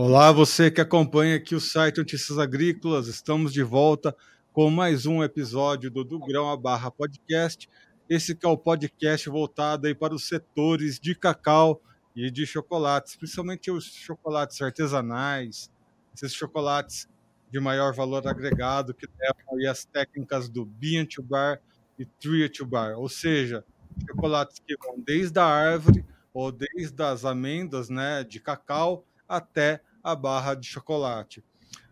Olá, 0.00 0.30
você 0.30 0.70
que 0.70 0.80
acompanha 0.80 1.34
aqui 1.34 1.56
o 1.56 1.60
site 1.60 1.98
Notícias 1.98 2.38
Agrícolas, 2.38 3.08
estamos 3.08 3.52
de 3.52 3.64
volta 3.64 4.14
com 4.52 4.70
mais 4.70 5.06
um 5.06 5.24
episódio 5.24 5.90
do 5.90 6.04
Do 6.04 6.20
Grão 6.20 6.48
a 6.48 6.56
Barra 6.56 6.88
Podcast. 6.88 7.68
Esse 8.08 8.32
que 8.32 8.46
é 8.46 8.48
o 8.48 8.56
podcast 8.56 9.28
voltado 9.28 9.88
aí 9.88 9.96
para 9.96 10.14
os 10.14 10.28
setores 10.28 11.00
de 11.00 11.16
cacau 11.16 11.82
e 12.14 12.30
de 12.30 12.46
chocolates, 12.46 13.16
principalmente 13.16 13.72
os 13.72 13.86
chocolates 13.86 14.62
artesanais, 14.62 15.68
esses 16.14 16.32
chocolates 16.32 17.08
de 17.50 17.58
maior 17.58 17.92
valor 17.92 18.24
agregado 18.28 18.94
que 18.94 19.08
levam 19.18 19.58
aí 19.58 19.66
as 19.66 19.84
técnicas 19.84 20.48
do 20.48 20.64
Bean 20.64 21.06
to 21.06 21.24
Bar 21.24 21.60
e 21.98 22.04
Tree 22.04 22.48
to 22.48 22.64
Bar, 22.64 22.96
ou 22.96 23.08
seja, 23.08 23.64
chocolates 24.06 24.62
que 24.64 24.76
vão 24.76 25.00
desde 25.00 25.40
a 25.40 25.44
árvore 25.44 26.04
ou 26.32 26.52
desde 26.52 27.02
as 27.02 27.24
amêndoas, 27.24 27.88
né, 27.88 28.22
de 28.22 28.38
cacau 28.38 29.04
até 29.28 29.82
a 30.10 30.16
barra 30.16 30.54
de 30.54 30.66
chocolate. 30.66 31.44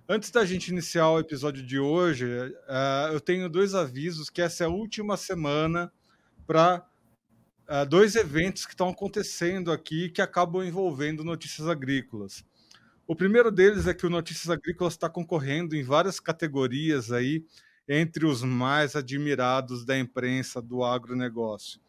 Antes 0.08 0.30
da 0.30 0.44
gente 0.44 0.68
iniciar 0.68 1.10
o 1.10 1.18
episódio 1.18 1.62
de 1.64 1.78
hoje, 1.78 2.24
uh, 2.24 3.12
eu 3.12 3.20
tenho 3.20 3.48
dois 3.48 3.74
avisos 3.74 4.30
que 4.30 4.40
essa 4.40 4.64
é 4.64 4.66
a 4.66 4.70
última 4.70 5.16
semana 5.16 5.92
para 6.46 6.78
uh, 6.78 7.72
eh, 7.72 7.84
dois 7.86 8.14
eventos 8.14 8.64
que 8.64 8.72
estão 8.72 8.88
acontecendo 8.88 9.72
aqui 9.72 10.08
que 10.08 10.22
acabam 10.22 10.62
envolvendo 10.62 11.24
notícias 11.24 11.68
agrícolas. 11.68 12.44
O 13.06 13.14
primeiro 13.14 13.50
deles 13.50 13.86
é 13.86 13.94
que 13.94 14.06
o 14.06 14.10
Notícias 14.10 14.50
Agrícolas 14.50 14.94
está 14.94 15.08
concorrendo 15.08 15.76
em 15.76 15.82
várias 15.84 16.18
categorias 16.18 17.12
aí, 17.12 17.44
entre 17.88 18.26
os 18.26 18.42
mais 18.42 18.96
admirados 18.96 19.84
da 19.84 19.96
imprensa 19.96 20.60
do 20.60 20.82
agronegócio. 20.82 21.80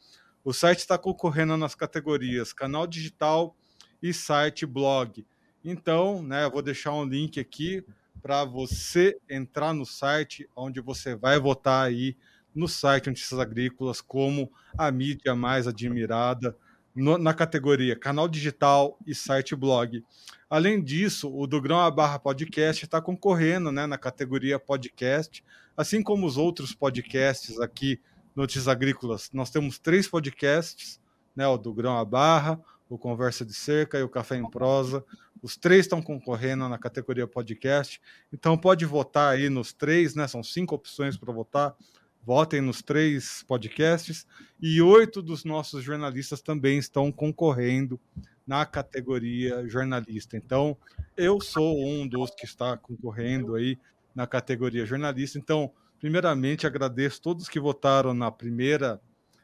O 0.43 0.53
site 0.53 0.79
está 0.79 0.95
concorrendo 0.95 1.57
nas 1.57 1.73
categorias 1.73 2.53
canal 2.53 2.85
digital 2.85 3.57
e 4.01 4.13
site 4.13 4.63
blog. 4.65 5.25
Então, 5.63 6.21
né, 6.21 6.45
eu 6.45 6.51
vou 6.51 6.61
deixar 6.61 6.93
um 6.93 7.05
link 7.05 7.39
aqui 7.39 7.83
para 8.21 8.43
você 8.45 9.17
entrar 9.29 9.73
no 9.73 9.85
site, 9.85 10.49
onde 10.55 10.81
você 10.81 11.15
vai 11.15 11.39
votar 11.39 11.85
aí 11.85 12.15
no 12.53 12.67
site 12.67 13.07
Notícias 13.07 13.39
Agrícolas 13.39 14.01
como 14.01 14.51
a 14.77 14.91
mídia 14.91 15.35
mais 15.35 15.67
admirada 15.67 16.55
no, 16.95 17.17
na 17.17 17.33
categoria 17.33 17.95
canal 17.95 18.27
digital 18.27 18.97
e 19.05 19.13
site 19.13 19.55
blog. 19.55 20.03
Além 20.49 20.83
disso, 20.83 21.31
o 21.31 21.45
do 21.45 21.61
Grão 21.61 21.79
a 21.79 21.91
Barra 21.91 22.17
Podcast 22.17 22.83
está 22.83 22.99
concorrendo 22.99 23.71
né, 23.71 23.85
na 23.85 23.97
categoria 23.97 24.57
podcast, 24.57 25.43
assim 25.75 26.01
como 26.01 26.25
os 26.25 26.37
outros 26.37 26.73
podcasts 26.73 27.59
aqui 27.59 28.01
Notícias 28.35 28.67
Agrícolas. 28.67 29.29
Nós 29.31 29.49
temos 29.49 29.77
três 29.77 30.07
podcasts, 30.07 30.99
né, 31.35 31.47
o 31.47 31.57
do 31.57 31.73
Grão 31.73 31.97
a 31.97 32.05
Barra, 32.05 32.59
o 32.89 32.97
Conversa 32.97 33.45
de 33.45 33.53
Cerca 33.53 33.99
e 33.99 34.03
o 34.03 34.09
Café 34.09 34.37
em 34.37 34.49
Prosa. 34.49 35.03
Os 35.41 35.57
três 35.57 35.81
estão 35.81 36.01
concorrendo 36.01 36.67
na 36.67 36.77
categoria 36.77 37.27
podcast. 37.27 38.01
Então 38.31 38.57
pode 38.57 38.85
votar 38.85 39.33
aí 39.33 39.49
nos 39.49 39.73
três, 39.73 40.15
né? 40.15 40.27
São 40.27 40.43
cinco 40.43 40.75
opções 40.75 41.17
para 41.17 41.33
votar. 41.33 41.75
Votem 42.23 42.61
nos 42.61 42.81
três 42.81 43.43
podcasts. 43.47 44.27
E 44.61 44.81
oito 44.81 45.21
dos 45.21 45.45
nossos 45.45 45.83
jornalistas 45.83 46.41
também 46.41 46.77
estão 46.77 47.11
concorrendo 47.11 47.99
na 48.45 48.65
categoria 48.65 49.67
jornalista. 49.67 50.37
Então, 50.37 50.77
eu 51.15 51.41
sou 51.41 51.77
um 51.85 52.07
dos 52.07 52.31
que 52.31 52.45
está 52.45 52.77
concorrendo 52.77 53.55
aí 53.55 53.77
na 54.15 54.25
categoria 54.25 54.85
jornalista. 54.85 55.37
Então, 55.37 55.71
primeiramente, 55.99 56.65
agradeço 56.65 57.21
todos 57.21 57.49
que 57.49 57.59
votaram 57.59 58.13
na 58.13 58.31
primeira, 58.31 59.01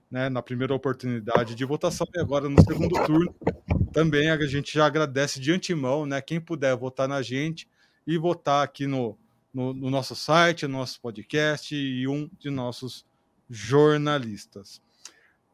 né, 0.10 0.30
na 0.30 0.42
primeira 0.42 0.74
oportunidade 0.74 1.54
de 1.54 1.66
votação 1.66 2.08
e 2.16 2.20
agora 2.20 2.48
no 2.48 2.62
segundo 2.64 2.96
turno 3.06 3.36
também 3.94 4.30
a 4.30 4.38
gente 4.46 4.74
já 4.74 4.86
agradece 4.86 5.40
de 5.40 5.52
antemão, 5.52 6.06
né? 6.06 6.22
Quem 6.22 6.42
puder 6.42 6.76
votar 6.76 7.08
na 7.08 7.22
gente 7.22 7.68
e 8.06 8.18
votar 8.18 8.64
aqui 8.64 8.88
no, 8.88 9.18
no, 9.54 9.74
no 9.74 9.90
nosso 9.90 10.16
site, 10.16 10.68
no 10.68 10.80
nosso 10.80 11.00
podcast 11.00 11.76
e 11.76 12.08
um 12.08 12.30
de 12.40 12.50
nossos 12.50 13.06
jornalistas. 13.50 14.82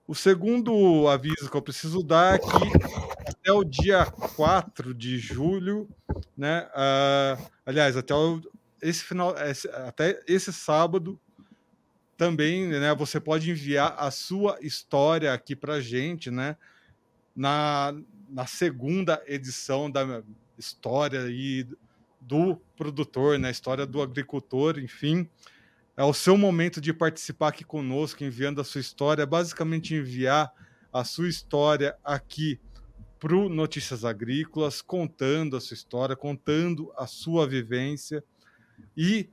O 0.08 0.16
segundo 0.16 1.08
aviso 1.08 1.50
que 1.52 1.56
eu 1.58 1.62
preciso 1.62 2.02
dar 2.02 2.36
é 2.36 2.40
que 2.40 3.30
até 3.30 3.52
o 3.52 3.64
dia 3.64 4.06
4 4.06 4.94
de 4.94 5.20
julho, 5.20 5.88
né? 6.36 6.68
Uh, 6.74 7.52
aliás, 7.66 7.96
até 7.96 8.16
o, 8.16 8.42
esse 8.82 9.04
final, 9.04 9.36
esse, 9.38 9.68
até 9.70 10.24
esse 10.26 10.52
sábado, 10.52 11.20
também, 12.20 12.68
né? 12.68 12.94
Você 12.96 13.18
pode 13.18 13.50
enviar 13.50 13.96
a 13.98 14.12
sua 14.12 14.58
história 14.62 15.34
aqui 15.34 15.56
para 15.56 15.80
gente, 15.80 16.30
né? 16.30 16.58
Na, 17.34 17.96
na 18.30 18.46
segunda 18.46 19.22
edição 19.28 19.90
da 19.90 20.24
história 20.58 21.22
aí 21.24 21.68
do 22.20 22.56
produtor, 22.76 23.40
na 23.40 23.48
né, 23.48 23.52
história 23.52 23.86
do 23.86 24.02
agricultor, 24.02 24.78
enfim. 24.80 25.28
É 25.96 26.04
o 26.04 26.14
seu 26.14 26.38
momento 26.38 26.80
de 26.80 26.94
participar 26.94 27.50
aqui 27.50 27.64
conosco, 27.64 28.24
enviando 28.24 28.62
a 28.62 28.64
sua 28.64 28.82
história, 28.82 29.26
basicamente 29.26 29.96
enviar 29.96 30.52
a 30.92 31.04
sua 31.04 31.28
história 31.28 31.96
aqui 32.04 32.60
para 33.20 33.36
o 33.36 33.50
Notícias 33.50 34.06
Agrícolas, 34.06 34.82
contando 34.82 35.58
a 35.58 35.62
sua 35.62 35.74
história, 35.74 36.16
contando 36.16 36.92
a 36.96 37.06
sua 37.06 37.48
vivência. 37.48 38.24
E 38.96 39.30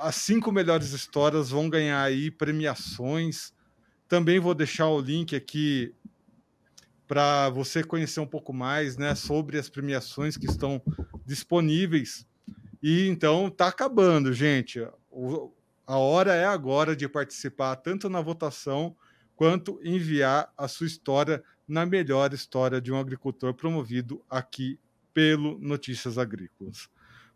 as 0.00 0.16
cinco 0.16 0.52
melhores 0.52 0.92
histórias 0.92 1.48
vão 1.48 1.70
ganhar 1.70 2.02
aí 2.02 2.30
premiações. 2.30 3.54
Também 4.06 4.38
vou 4.38 4.54
deixar 4.54 4.88
o 4.88 5.00
link 5.00 5.34
aqui 5.34 5.94
para 7.10 7.50
você 7.50 7.82
conhecer 7.82 8.20
um 8.20 8.26
pouco 8.26 8.52
mais 8.52 8.96
né, 8.96 9.16
sobre 9.16 9.58
as 9.58 9.68
premiações 9.68 10.36
que 10.36 10.46
estão 10.46 10.80
disponíveis. 11.26 12.24
E 12.80 13.08
então 13.08 13.48
está 13.48 13.66
acabando, 13.66 14.32
gente. 14.32 14.80
O, 15.10 15.52
a 15.84 15.98
hora 15.98 16.34
é 16.34 16.44
agora 16.44 16.94
de 16.94 17.08
participar 17.08 17.74
tanto 17.74 18.08
na 18.08 18.20
votação 18.20 18.94
quanto 19.34 19.80
enviar 19.82 20.52
a 20.56 20.68
sua 20.68 20.86
história 20.86 21.42
na 21.66 21.84
melhor 21.84 22.32
história 22.32 22.80
de 22.80 22.92
um 22.92 22.96
agricultor 22.96 23.54
promovido 23.54 24.24
aqui 24.30 24.78
pelo 25.12 25.58
Notícias 25.58 26.16
Agrícolas. 26.16 26.88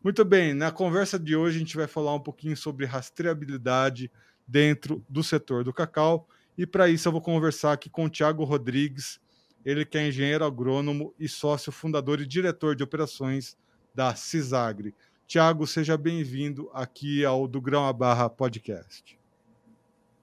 Muito 0.05 0.25
bem, 0.25 0.55
na 0.55 0.71
conversa 0.71 1.19
de 1.19 1.35
hoje 1.35 1.57
a 1.57 1.59
gente 1.59 1.77
vai 1.77 1.89
falar 1.89 2.15
um 2.15 2.21
pouquinho 2.21 2.57
sobre 2.57 2.87
rastreabilidade 2.87 4.09
dentro 4.47 5.05
do 5.09 5.25
setor 5.25 5.65
do 5.65 5.73
cacau. 5.73 6.29
E 6.57 6.65
para 6.65 6.89
isso 6.89 7.09
eu 7.09 7.13
vou 7.13 7.21
conversar 7.21 7.73
aqui 7.73 7.91
com 7.91 8.05
o 8.05 8.09
Tiago 8.09 8.45
Rodrigues, 8.45 9.19
ele 9.65 9.85
que 9.85 9.97
é 9.97 10.09
engenheiro 10.09 10.45
agrônomo 10.45 11.15
e 11.19 11.29
sócio 11.29 11.73
fundador 11.73 12.21
e 12.21 12.27
diretor 12.27 12.77
de 12.77 12.83
operações 12.83 13.57
da 13.95 14.15
Cisagre. 14.15 14.95
Tiago, 15.27 15.67
seja 15.67 15.97
bem-vindo 15.97 16.71
aqui 16.75 17.25
ao 17.25 17.49
Do 17.49 17.61
Grão 17.61 17.87
a 17.87 17.93
Barra 17.93 18.29
Podcast. 18.29 19.19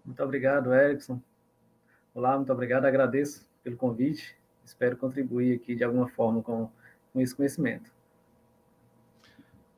Muito 0.06 0.24
obrigado, 0.24 0.74
Erickson. 0.74 1.20
Olá, 2.14 2.36
muito 2.36 2.52
obrigado. 2.52 2.86
Agradeço 2.86 3.50
pelo 3.64 3.78
convite. 3.78 4.36
Espero 4.64 4.96
contribuir 4.96 5.56
aqui 5.56 5.76
de 5.76 5.84
alguma 5.84 6.08
forma 6.10 6.44
com, 6.44 6.70
com 7.12 7.22
esse 7.22 7.36
conhecimento. 7.36 7.92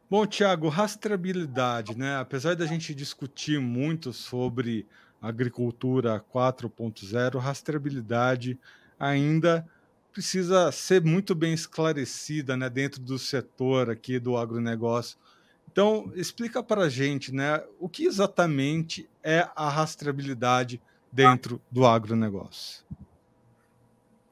Bom, 0.10 0.28
Tiago, 0.28 0.68
rastreabilidade, 0.68 1.98
né? 1.98 2.18
Apesar 2.18 2.56
da 2.56 2.66
gente 2.66 2.94
discutir 2.94 3.60
muito 3.60 4.12
sobre 4.12 4.86
agricultura 5.22 6.24
4.0, 6.34 7.40
rastreabilidade 7.40 8.60
ainda 9.00 9.66
precisa 10.12 10.72
ser 10.72 11.04
muito 11.04 11.34
bem 11.34 11.54
esclarecida 11.54 12.56
né, 12.56 12.70
dentro 12.70 13.02
do 13.02 13.18
setor 13.18 13.90
aqui 13.90 14.20
do 14.20 14.38
agronegócio. 14.38 15.18
Então, 15.72 16.12
explica 16.14 16.62
para 16.62 16.84
a 16.84 16.90
gente 16.90 17.34
né, 17.34 17.64
o 17.80 17.90
que 17.90 18.06
exatamente 18.06 19.10
é 19.24 19.48
a 19.56 19.68
rastreabilidade 19.70 20.80
dentro 21.12 21.60
do 21.72 21.86
agronegócio. 21.86 22.86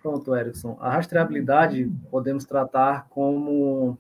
Pronto, 0.02 0.36
Erickson. 0.36 0.78
A 0.80 0.92
rastreabilidade 0.92 1.92
podemos 2.12 2.46
tratar 2.46 3.08
como 3.10 3.98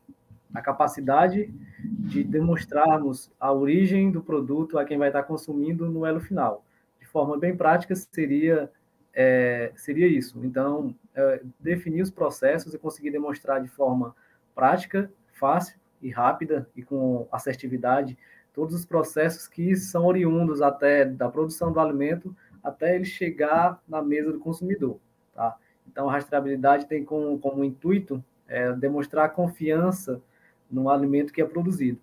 a 0.53 0.61
capacidade 0.61 1.51
de 1.83 2.23
demonstrarmos 2.23 3.31
a 3.39 3.51
origem 3.51 4.11
do 4.11 4.21
produto 4.21 4.77
a 4.77 4.85
quem 4.85 4.97
vai 4.97 5.09
estar 5.09 5.23
consumindo 5.23 5.89
no 5.89 6.05
elo 6.05 6.19
final. 6.19 6.63
De 6.99 7.07
forma 7.07 7.37
bem 7.37 7.55
prática, 7.55 7.95
seria 7.95 8.69
é, 9.13 9.71
seria 9.75 10.07
isso. 10.07 10.39
Então, 10.43 10.95
é, 11.13 11.41
definir 11.59 12.01
os 12.01 12.11
processos 12.11 12.73
e 12.73 12.77
conseguir 12.77 13.11
demonstrar 13.11 13.61
de 13.61 13.67
forma 13.67 14.15
prática, 14.55 15.11
fácil 15.33 15.79
e 16.01 16.09
rápida 16.09 16.69
e 16.75 16.83
com 16.83 17.27
assertividade 17.31 18.17
todos 18.53 18.75
os 18.75 18.85
processos 18.85 19.47
que 19.47 19.75
são 19.75 20.05
oriundos 20.05 20.61
até 20.61 21.05
da 21.05 21.29
produção 21.29 21.71
do 21.71 21.79
alimento 21.79 22.35
até 22.63 22.95
ele 22.95 23.05
chegar 23.05 23.81
na 23.87 24.01
mesa 24.01 24.31
do 24.31 24.39
consumidor. 24.39 24.99
Tá? 25.33 25.57
Então, 25.87 26.09
a 26.09 26.11
rastreabilidade 26.11 26.85
tem 26.85 27.03
como, 27.03 27.39
como 27.39 27.63
intuito 27.63 28.23
é, 28.47 28.71
demonstrar 28.73 29.33
confiança 29.33 30.21
no 30.69 30.89
alimento 30.89 31.33
que 31.33 31.41
é 31.41 31.45
produzido. 31.45 31.99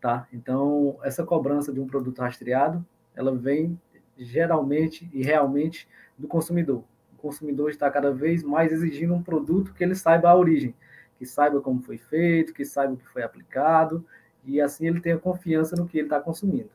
Tá? 0.00 0.26
Então, 0.32 0.98
essa 1.02 1.24
cobrança 1.24 1.72
de 1.72 1.80
um 1.80 1.86
produto 1.86 2.20
rastreado, 2.20 2.84
ela 3.14 3.34
vem 3.34 3.78
geralmente 4.18 5.08
e 5.12 5.22
realmente 5.22 5.88
do 6.16 6.26
consumidor. 6.26 6.84
O 7.14 7.16
consumidor 7.18 7.70
está 7.70 7.90
cada 7.90 8.12
vez 8.12 8.42
mais 8.42 8.72
exigindo 8.72 9.14
um 9.14 9.22
produto 9.22 9.72
que 9.72 9.82
ele 9.82 9.94
saiba 9.94 10.28
a 10.28 10.36
origem. 10.36 10.74
que 11.18 11.24
saiba 11.24 11.62
como 11.62 11.80
foi 11.80 11.96
feito, 11.96 12.52
que 12.52 12.62
saiba 12.62 12.92
o 12.92 12.96
que 12.98 13.08
foi 13.08 13.22
aplicado, 13.22 14.04
e 14.44 14.60
assim 14.60 14.86
ele 14.86 15.00
tenha 15.00 15.16
confiança 15.16 15.74
no 15.74 15.88
que 15.88 15.96
ele 15.96 16.06
está 16.06 16.20
consumindo. 16.20 16.68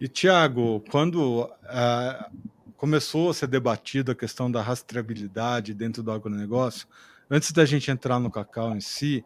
E, 0.00 0.08
Tiago, 0.08 0.82
quando 0.90 1.44
uh, 1.44 2.36
começou 2.76 3.30
a 3.30 3.34
ser 3.34 3.46
debatida 3.46 4.10
a 4.10 4.16
questão 4.16 4.50
da 4.50 4.60
rastreabilidade 4.60 5.72
dentro 5.72 6.02
do 6.02 6.10
agronegócio, 6.10 6.88
antes 7.30 7.52
da 7.52 7.64
gente 7.64 7.88
entrar 7.92 8.18
no 8.18 8.28
cacau 8.28 8.74
em 8.74 8.80
si, 8.80 9.24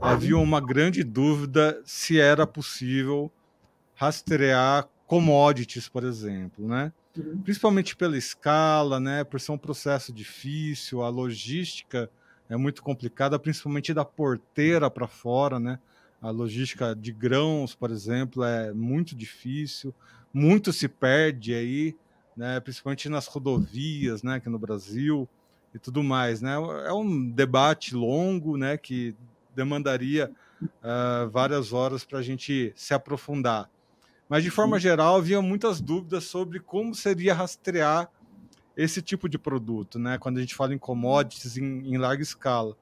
havia 0.00 0.36
uma 0.36 0.60
grande 0.60 1.04
dúvida 1.04 1.80
se 1.84 2.18
era 2.18 2.44
possível 2.44 3.30
rastrear 3.94 4.88
commodities, 5.08 5.88
por 5.88 6.04
exemplo, 6.04 6.68
né? 6.68 6.92
Uhum. 7.16 7.38
Principalmente 7.38 7.96
pela 7.96 8.16
escala, 8.16 9.00
né? 9.00 9.24
Por 9.24 9.40
ser 9.40 9.52
um 9.52 9.58
processo 9.58 10.12
difícil, 10.12 11.02
a 11.02 11.08
logística 11.08 12.10
é 12.48 12.56
muito 12.56 12.82
complicada, 12.82 13.38
principalmente 13.38 13.94
da 13.94 14.04
porteira 14.04 14.90
para 14.90 15.08
fora, 15.08 15.58
né? 15.58 15.78
A 16.20 16.30
logística 16.30 16.94
de 16.94 17.10
grãos, 17.10 17.74
por 17.74 17.90
exemplo, 17.90 18.44
é 18.44 18.72
muito 18.72 19.16
difícil, 19.16 19.94
muito 20.32 20.74
se 20.74 20.86
perde 20.86 21.54
aí, 21.54 21.96
né? 22.36 22.60
Principalmente 22.60 23.08
nas 23.08 23.26
rodovias, 23.26 24.22
né? 24.22 24.34
Aqui 24.34 24.50
no 24.50 24.58
Brasil 24.58 25.26
e 25.74 25.78
tudo 25.78 26.02
mais, 26.02 26.42
né? 26.42 26.52
É 26.86 26.92
um 26.92 27.30
debate 27.30 27.94
longo, 27.94 28.58
né? 28.58 28.76
Que 28.76 29.16
demandaria 29.56 30.30
uh, 30.62 31.30
várias 31.30 31.72
horas 31.72 32.04
para 32.04 32.18
a 32.18 32.22
gente 32.22 32.74
se 32.76 32.92
aprofundar. 32.92 33.70
Mas, 34.28 34.44
de 34.44 34.50
forma 34.50 34.78
geral, 34.78 35.16
havia 35.16 35.40
muitas 35.40 35.80
dúvidas 35.80 36.24
sobre 36.24 36.60
como 36.60 36.94
seria 36.94 37.34
rastrear 37.34 38.10
esse 38.76 39.00
tipo 39.00 39.28
de 39.28 39.38
produto, 39.38 39.98
né? 39.98 40.18
Quando 40.18 40.38
a 40.38 40.40
gente 40.40 40.54
fala 40.54 40.74
em 40.74 40.78
commodities 40.78 41.56
em, 41.56 41.94
em 41.94 41.96
larga 41.96 42.22
escala. 42.22 42.76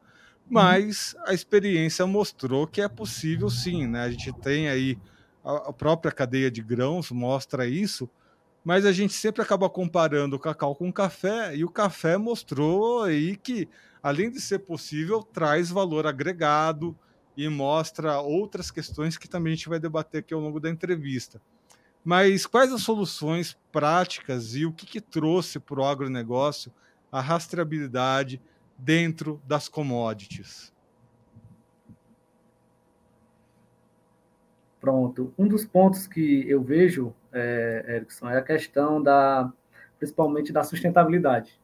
Mas 0.48 1.16
a 1.26 1.32
experiência 1.32 2.06
mostrou 2.06 2.66
que 2.66 2.80
é 2.80 2.88
possível 2.88 3.48
sim, 3.48 3.86
né? 3.86 4.02
A 4.02 4.10
gente 4.10 4.32
tem 4.32 4.68
aí 4.68 4.98
a, 5.44 5.68
a 5.68 5.72
própria 5.72 6.12
cadeia 6.12 6.50
de 6.50 6.62
grãos 6.62 7.10
mostra 7.10 7.66
isso, 7.66 8.08
mas 8.64 8.84
a 8.84 8.92
gente 8.92 9.12
sempre 9.14 9.42
acaba 9.42 9.70
comparando 9.70 10.36
o 10.36 10.40
cacau 10.40 10.74
com 10.74 10.88
o 10.88 10.92
café 10.92 11.56
e 11.56 11.64
o 11.64 11.70
café 11.70 12.16
mostrou 12.16 13.04
aí 13.04 13.36
que 13.36 13.68
além 14.02 14.30
de 14.30 14.40
ser 14.40 14.60
possível, 14.60 15.20
traz 15.20 15.68
valor 15.68 16.06
agregado 16.06 16.96
e 17.36 17.48
mostra 17.48 18.18
outras 18.20 18.70
questões 18.70 19.18
que 19.18 19.28
também 19.28 19.52
a 19.52 19.56
gente 19.56 19.68
vai 19.68 19.78
debater 19.78 20.20
aqui 20.20 20.32
ao 20.32 20.40
longo 20.40 20.58
da 20.58 20.70
entrevista. 20.70 21.40
Mas 22.04 22.46
quais 22.46 22.72
as 22.72 22.82
soluções 22.82 23.58
práticas 23.70 24.54
e 24.54 24.64
o 24.64 24.72
que, 24.72 24.86
que 24.86 25.00
trouxe 25.00 25.58
para 25.58 25.80
o 25.80 25.84
agronegócio 25.84 26.72
a 27.10 27.20
rastreabilidade 27.20 28.40
dentro 28.78 29.40
das 29.46 29.68
commodities? 29.68 30.72
Pronto. 34.80 35.34
Um 35.36 35.48
dos 35.48 35.64
pontos 35.64 36.06
que 36.06 36.48
eu 36.48 36.62
vejo, 36.62 37.12
é, 37.32 37.84
Erickson, 37.96 38.28
é 38.28 38.38
a 38.38 38.42
questão 38.42 39.02
da, 39.02 39.52
principalmente 39.98 40.52
da 40.52 40.62
sustentabilidade. 40.62 41.60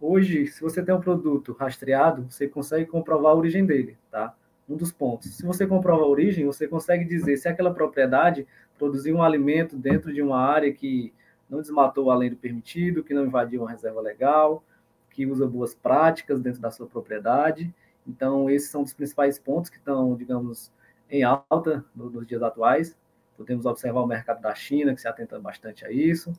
Hoje, 0.00 0.46
se 0.46 0.62
você 0.62 0.82
tem 0.82 0.94
um 0.94 1.00
produto 1.00 1.52
rastreado, 1.52 2.22
você 2.30 2.48
consegue 2.48 2.86
comprovar 2.86 3.32
a 3.32 3.34
origem 3.34 3.66
dele, 3.66 3.98
tá? 4.10 4.34
Um 4.68 4.76
dos 4.76 4.92
pontos. 4.92 5.36
Se 5.36 5.44
você 5.44 5.66
comprova 5.66 6.02
a 6.02 6.06
origem, 6.06 6.46
você 6.46 6.66
consegue 6.66 7.04
dizer 7.04 7.36
se 7.36 7.48
aquela 7.48 7.72
propriedade 7.72 8.46
produziu 8.78 9.16
um 9.16 9.22
alimento 9.22 9.76
dentro 9.76 10.12
de 10.12 10.22
uma 10.22 10.38
área 10.38 10.72
que 10.72 11.12
não 11.48 11.60
desmatou 11.60 12.10
além 12.10 12.30
do 12.30 12.36
permitido, 12.36 13.04
que 13.04 13.14
não 13.14 13.26
invadiu 13.26 13.62
uma 13.62 13.70
reserva 13.70 14.00
legal, 14.00 14.64
que 15.10 15.26
usa 15.26 15.46
boas 15.46 15.74
práticas 15.74 16.40
dentro 16.40 16.60
da 16.60 16.70
sua 16.70 16.86
propriedade. 16.86 17.72
Então, 18.06 18.50
esses 18.50 18.70
são 18.70 18.82
os 18.82 18.92
principais 18.92 19.38
pontos 19.38 19.70
que 19.70 19.76
estão, 19.76 20.16
digamos, 20.16 20.72
em 21.10 21.22
alta 21.22 21.84
nos 21.94 22.26
dias 22.26 22.42
atuais. 22.42 22.96
Podemos 23.36 23.66
observar 23.66 24.00
o 24.00 24.06
mercado 24.06 24.40
da 24.40 24.54
China, 24.54 24.94
que 24.94 25.00
se 25.00 25.08
atenta 25.08 25.38
bastante 25.38 25.84
a 25.84 25.90
isso. 25.90 26.32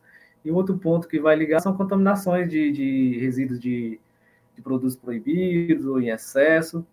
E 0.43 0.51
outro 0.51 0.77
ponto 0.77 1.07
que 1.07 1.19
vai 1.19 1.35
ligar 1.35 1.59
são 1.59 1.75
contaminações 1.75 2.49
de, 2.49 2.71
de 2.71 3.17
resíduos 3.19 3.59
de, 3.59 3.99
de, 4.55 4.61
produtos 4.61 4.95
proibidos 4.95 5.85
ou 5.85 5.99
em 5.99 6.09
excesso. 6.09 6.85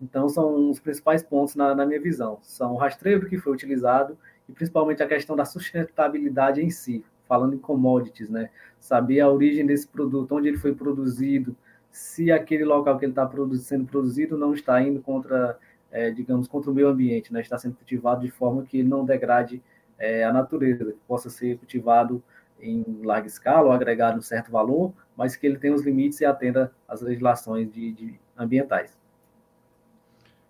Então, 0.00 0.28
são 0.28 0.70
os 0.70 0.78
principais 0.78 1.22
pontos 1.22 1.54
na, 1.54 1.74
na 1.74 1.86
minha 1.86 2.00
visão. 2.00 2.38
São 2.42 2.74
o 2.74 2.76
rastreio 2.76 3.26
que 3.26 3.38
foi 3.38 3.52
utilizado 3.52 4.16
e 4.48 4.52
principalmente 4.52 5.02
a 5.02 5.06
questão 5.06 5.34
da 5.34 5.44
sustentabilidade 5.44 6.62
em 6.62 6.70
si, 6.70 7.04
falando 7.26 7.54
em 7.54 7.58
commodities, 7.58 8.28
né? 8.28 8.50
Saber 8.78 9.20
a 9.20 9.30
origem 9.30 9.66
desse 9.66 9.88
produto, 9.88 10.34
onde 10.34 10.48
ele 10.48 10.58
foi 10.58 10.74
produzido, 10.74 11.56
se 11.90 12.30
aquele 12.30 12.64
local 12.64 12.98
que 12.98 13.06
ele 13.06 13.12
está 13.12 13.28
sendo 13.58 13.86
produzido 13.86 14.36
não 14.36 14.52
está 14.52 14.80
indo 14.82 15.00
contra, 15.00 15.58
é, 15.90 16.10
digamos, 16.10 16.46
contra 16.46 16.70
o 16.70 16.74
meio 16.74 16.88
ambiente, 16.88 17.32
né? 17.32 17.40
Está 17.40 17.56
sendo 17.56 17.74
cultivado 17.74 18.20
de 18.20 18.30
forma 18.30 18.62
que 18.64 18.78
ele 18.78 18.88
não 18.88 19.04
degrade 19.04 19.62
é, 19.98 20.24
a 20.24 20.32
natureza, 20.32 20.92
que 20.92 20.98
possa 21.08 21.30
ser 21.30 21.56
cultivado 21.58 22.22
em 22.60 22.84
larga 23.02 23.26
escala 23.26 23.66
ou 23.66 23.72
agregado 23.72 24.18
um 24.18 24.22
certo 24.22 24.50
valor, 24.50 24.92
mas 25.16 25.36
que 25.36 25.46
ele 25.46 25.58
tenha 25.58 25.74
os 25.74 25.82
limites 25.82 26.20
e 26.20 26.24
atenda 26.24 26.72
às 26.86 27.00
legislações 27.00 27.70
de, 27.72 27.92
de 27.92 28.20
ambientais. 28.36 28.96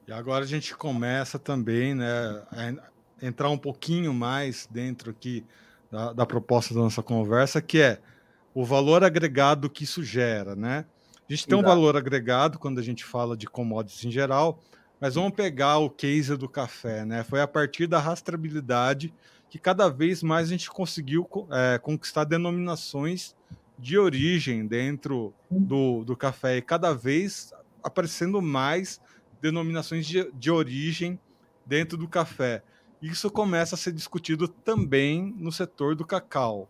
E 0.07 0.13
agora 0.13 0.45
a 0.45 0.47
gente 0.47 0.73
começa 0.77 1.37
também 1.37 1.93
né, 1.93 2.43
a 2.53 3.27
entrar 3.27 3.51
um 3.51 3.59
pouquinho 3.59 4.15
mais 4.15 4.69
dentro 4.71 5.11
aqui 5.11 5.45
da, 5.91 6.13
da, 6.13 6.25
proposta 6.25 6.73
da 6.73 6.81
nossa 6.81 7.03
conversa, 7.03 7.61
que 7.61 7.81
é 7.81 7.99
o 8.55 8.65
valor 8.65 9.03
agregado 9.03 9.69
que 9.69 9.83
isso 9.83 10.05
gera. 10.05 10.55
Né? 10.55 10.85
A 11.29 11.33
gente 11.33 11.49
tem 11.49 11.59
um 11.59 11.63
valor 11.63 11.97
agregado 11.97 12.57
quando 12.57 12.79
a 12.79 12.83
gente 12.83 13.05
fala 13.05 13.37
de 13.37 13.47
commodities 13.47 14.05
em 14.05 14.11
geral, 14.13 14.61
mas 15.01 15.17
vamos 15.17 15.33
pegar 15.33 15.79
o 15.79 15.91
case 15.91 16.37
do 16.37 16.49
café. 16.49 17.05
Né? 17.05 17.25
Foi 17.25 17.41
a 17.41 17.49
partir 17.49 17.89
da 17.89 17.99
rastreabilidade 17.99 19.13
que 19.51 19.59
cada 19.59 19.89
vez 19.89 20.23
mais 20.23 20.47
a 20.47 20.51
gente 20.53 20.71
conseguiu 20.71 21.29
é, 21.51 21.79
conquistar 21.79 22.23
denominações 22.23 23.35
de 23.77 23.99
origem 23.99 24.69
dentro 24.69 25.35
do, 25.51 26.05
do 26.05 26.17
café 26.17 26.59
e 26.59 26.63
cada 26.63 26.95
vez 26.95 27.53
aparecendo 27.83 28.41
mais 28.41 29.01
denominações 29.47 30.07
de, 30.07 30.31
de 30.33 30.51
origem 30.51 31.19
dentro 31.65 31.97
do 31.97 32.09
café. 32.09 32.63
Isso 33.01 33.31
começa 33.31 33.75
a 33.75 33.79
ser 33.79 33.93
discutido 33.93 34.49
também 34.49 35.35
no 35.39 35.53
setor 35.53 35.95
do 35.95 36.05
cacau. 36.05 36.69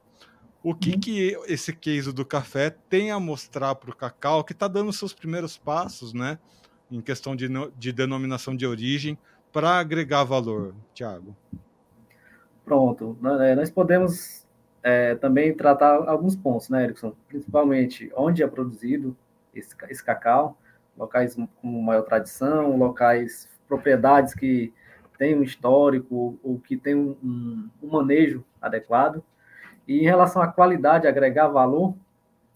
O 0.62 0.74
que, 0.74 0.92
uhum. 0.92 1.00
que 1.00 1.38
esse 1.46 1.72
case 1.72 2.12
do 2.12 2.24
café 2.24 2.70
tem 2.70 3.10
a 3.10 3.20
mostrar 3.20 3.74
para 3.76 3.90
o 3.90 3.96
cacau, 3.96 4.42
que 4.42 4.52
está 4.52 4.66
dando 4.66 4.92
seus 4.92 5.12
primeiros 5.12 5.56
passos, 5.56 6.12
né, 6.12 6.38
em 6.90 7.00
questão 7.00 7.36
de, 7.36 7.48
de 7.78 7.92
denominação 7.92 8.56
de 8.56 8.66
origem, 8.66 9.16
para 9.52 9.78
agregar 9.78 10.24
valor, 10.24 10.74
Tiago? 10.92 11.36
Pronto, 12.64 13.16
né, 13.20 13.54
nós 13.54 13.70
podemos 13.70 14.44
é, 14.82 15.14
também 15.14 15.54
tratar 15.54 16.08
alguns 16.08 16.34
pontos, 16.34 16.68
né, 16.68 16.84
Erickson? 16.84 17.14
Principalmente 17.28 18.10
onde 18.16 18.42
é 18.42 18.46
produzido 18.46 19.16
esse, 19.54 19.74
esse 19.88 20.04
cacau, 20.04 20.58
locais 20.96 21.34
com 21.34 21.82
maior 21.82 22.02
tradição, 22.02 22.76
locais, 22.76 23.48
propriedades 23.68 24.34
que 24.34 24.72
têm 25.18 25.36
um 25.36 25.42
histórico 25.42 26.38
ou 26.42 26.58
que 26.58 26.76
têm 26.76 26.94
um, 26.94 27.68
um, 27.82 27.88
manejo 27.88 28.44
adequado. 28.60 29.22
E 29.86 30.00
em 30.00 30.04
relação 30.04 30.42
à 30.42 30.48
qualidade, 30.48 31.06
agregar 31.06 31.48
valor, 31.48 31.94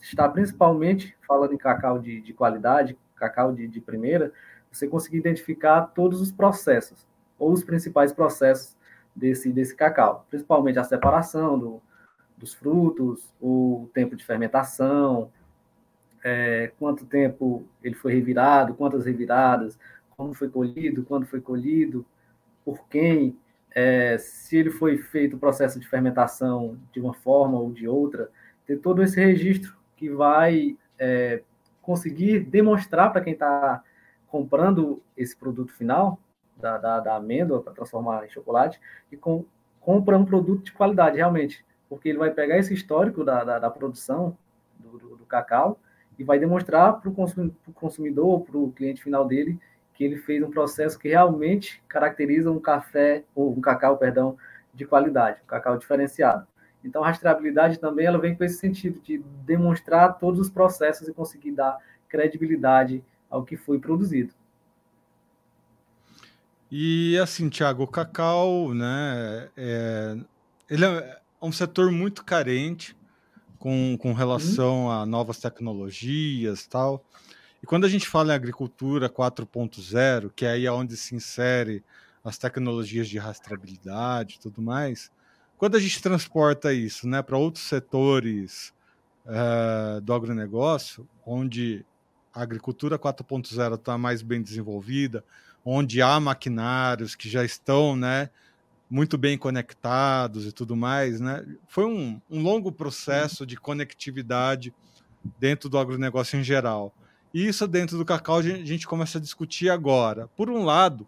está 0.00 0.28
principalmente 0.28 1.16
falando 1.26 1.54
em 1.54 1.58
cacau 1.58 1.98
de, 1.98 2.20
de 2.20 2.32
qualidade, 2.32 2.98
cacau 3.14 3.52
de, 3.52 3.68
de 3.68 3.80
primeira, 3.80 4.32
você 4.70 4.86
conseguir 4.86 5.18
identificar 5.18 5.82
todos 5.94 6.20
os 6.20 6.32
processos, 6.32 7.06
ou 7.38 7.52
os 7.52 7.64
principais 7.64 8.12
processos 8.12 8.76
desse, 9.14 9.52
desse 9.52 9.74
cacau, 9.74 10.26
principalmente 10.30 10.78
a 10.78 10.84
separação 10.84 11.58
do, 11.58 11.82
dos 12.36 12.54
frutos, 12.54 13.32
o 13.40 13.88
tempo 13.92 14.16
de 14.16 14.24
fermentação, 14.24 15.30
é, 16.22 16.72
quanto 16.78 17.06
tempo 17.06 17.64
ele 17.82 17.94
foi 17.94 18.14
revirado, 18.14 18.74
quantas 18.74 19.06
reviradas, 19.06 19.78
como 20.16 20.34
foi 20.34 20.48
colhido, 20.48 21.04
quando 21.04 21.26
foi 21.26 21.40
colhido, 21.40 22.04
por 22.64 22.86
quem, 22.88 23.36
é, 23.70 24.18
se 24.18 24.56
ele 24.56 24.70
foi 24.70 24.98
feito 24.98 25.36
o 25.36 25.38
processo 25.38 25.80
de 25.80 25.88
fermentação 25.88 26.78
de 26.92 27.00
uma 27.00 27.14
forma 27.14 27.58
ou 27.58 27.72
de 27.72 27.88
outra, 27.88 28.30
ter 28.66 28.76
todo 28.78 29.02
esse 29.02 29.18
registro 29.18 29.74
que 29.96 30.10
vai 30.10 30.76
é, 30.98 31.42
conseguir 31.82 32.40
demonstrar 32.40 33.12
para 33.12 33.20
quem 33.20 33.32
está 33.32 33.82
comprando 34.28 35.02
esse 35.16 35.36
produto 35.36 35.72
final 35.72 36.20
da, 36.56 36.78
da, 36.78 37.00
da 37.00 37.16
amêndoa 37.16 37.62
para 37.62 37.72
transformar 37.72 38.24
em 38.24 38.28
chocolate 38.28 38.80
e 39.10 39.16
com, 39.16 39.44
compra 39.80 40.16
um 40.16 40.24
produto 40.24 40.64
de 40.64 40.72
qualidade, 40.72 41.16
realmente. 41.16 41.64
Porque 41.88 42.08
ele 42.08 42.18
vai 42.18 42.30
pegar 42.30 42.58
esse 42.58 42.72
histórico 42.72 43.24
da, 43.24 43.42
da, 43.42 43.58
da 43.58 43.70
produção 43.70 44.36
do, 44.78 44.98
do, 44.98 45.16
do, 45.16 45.26
cacau 45.26 45.78
e 46.20 46.22
vai 46.22 46.38
demonstrar 46.38 47.00
para 47.00 47.08
o 47.08 47.72
consumidor, 47.72 48.42
para 48.42 48.58
o 48.58 48.70
cliente 48.72 49.02
final 49.02 49.26
dele, 49.26 49.58
que 49.94 50.04
ele 50.04 50.18
fez 50.18 50.42
um 50.42 50.50
processo 50.50 50.98
que 50.98 51.08
realmente 51.08 51.82
caracteriza 51.88 52.50
um 52.50 52.60
café, 52.60 53.24
ou 53.34 53.50
um 53.56 53.60
cacau, 53.62 53.96
perdão, 53.96 54.36
de 54.74 54.84
qualidade, 54.84 55.40
um 55.42 55.46
cacau 55.46 55.78
diferenciado. 55.78 56.46
Então, 56.84 57.02
a 57.02 57.06
rastreabilidade 57.06 57.78
também 57.78 58.04
ela 58.04 58.18
vem 58.18 58.34
com 58.34 58.44
esse 58.44 58.58
sentido 58.58 59.00
de 59.00 59.24
demonstrar 59.46 60.18
todos 60.18 60.38
os 60.38 60.50
processos 60.50 61.08
e 61.08 61.14
conseguir 61.14 61.52
dar 61.52 61.78
credibilidade 62.06 63.02
ao 63.30 63.42
que 63.42 63.56
foi 63.56 63.78
produzido. 63.78 64.34
E 66.70 67.18
assim, 67.18 67.48
Tiago, 67.48 67.84
o 67.84 67.88
cacau, 67.88 68.74
né, 68.74 69.48
é, 69.56 70.18
ele 70.68 70.84
é 70.84 71.18
um 71.40 71.50
setor 71.50 71.90
muito 71.90 72.22
carente 72.26 72.94
com, 73.60 73.96
com 74.00 74.14
relação 74.14 74.86
uhum. 74.86 74.90
a 74.90 75.06
novas 75.06 75.38
tecnologias 75.38 76.66
tal. 76.66 77.04
E 77.62 77.66
quando 77.66 77.84
a 77.84 77.88
gente 77.88 78.08
fala 78.08 78.32
em 78.32 78.34
agricultura 78.34 79.08
4.0, 79.08 80.32
que 80.34 80.46
é 80.46 80.52
aí 80.52 80.68
onde 80.68 80.96
se 80.96 81.14
insere 81.14 81.84
as 82.24 82.38
tecnologias 82.38 83.06
de 83.06 83.18
rastreabilidade 83.18 84.36
e 84.36 84.40
tudo 84.40 84.62
mais, 84.62 85.12
quando 85.58 85.76
a 85.76 85.78
gente 85.78 86.02
transporta 86.02 86.72
isso 86.72 87.06
né, 87.06 87.20
para 87.20 87.36
outros 87.36 87.64
setores 87.64 88.72
uh, 89.26 90.00
do 90.00 90.14
agronegócio, 90.14 91.06
onde 91.24 91.84
a 92.32 92.42
agricultura 92.42 92.98
4.0 92.98 93.74
está 93.74 93.98
mais 93.98 94.22
bem 94.22 94.40
desenvolvida, 94.42 95.22
onde 95.62 96.00
há 96.00 96.18
maquinários 96.18 97.14
que 97.14 97.28
já 97.28 97.44
estão 97.44 97.94
né, 97.94 98.30
muito 98.90 99.16
bem 99.16 99.38
conectados 99.38 100.44
e 100.44 100.52
tudo 100.52 100.74
mais, 100.74 101.20
né? 101.20 101.46
Foi 101.68 101.84
um, 101.84 102.20
um 102.28 102.42
longo 102.42 102.72
processo 102.72 103.46
de 103.46 103.56
conectividade 103.56 104.74
dentro 105.38 105.68
do 105.68 105.78
agronegócio 105.78 106.38
em 106.38 106.42
geral. 106.42 106.92
E 107.32 107.46
isso 107.46 107.68
dentro 107.68 107.96
do 107.96 108.04
cacau 108.04 108.38
a 108.38 108.42
gente 108.42 108.88
começa 108.88 109.18
a 109.18 109.20
discutir 109.20 109.70
agora. 109.70 110.26
Por 110.36 110.50
um 110.50 110.64
lado, 110.64 111.06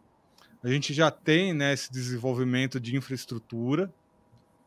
a 0.63 0.69
gente 0.69 0.95
já 0.95 1.11
tem 1.11 1.53
né, 1.53 1.73
esse 1.73 1.91
desenvolvimento 1.91 2.79
de 2.79 2.95
infraestrutura 2.95 3.93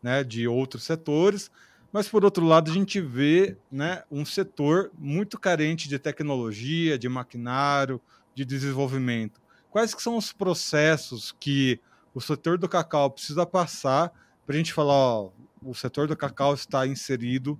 né, 0.04 0.22
de 0.22 0.46
outros 0.46 0.84
setores, 0.84 1.50
mas 1.94 2.10
por 2.10 2.26
outro 2.26 2.46
lado 2.46 2.70
a 2.70 2.74
gente 2.74 3.00
vê 3.00 3.58
né, 3.72 4.04
um 4.12 4.26
setor 4.26 4.92
muito 4.98 5.40
carente 5.40 5.88
de 5.88 5.98
tecnologia, 5.98 7.00
de 7.00 7.08
maquinário, 7.08 8.02
de 8.36 8.44
desenvolvimento. 8.44 9.40
Quais 9.72 9.96
que 9.96 10.04
são 10.04 10.18
os 10.18 10.34
processos 10.34 11.34
que 11.40 11.80
o 12.16 12.22
setor 12.22 12.58
do 12.58 12.70
cacau 12.70 13.12
precisa 13.12 13.46
passar 13.46 14.10
para 14.46 14.56
a 14.56 14.58
gente 14.58 14.74
falar, 14.74 14.94
ó, 14.94 15.32
o 15.62 15.76
setor 15.76 16.08
do 16.08 16.16
cacau 16.16 16.54
está 16.54 16.88
inserido 16.88 17.60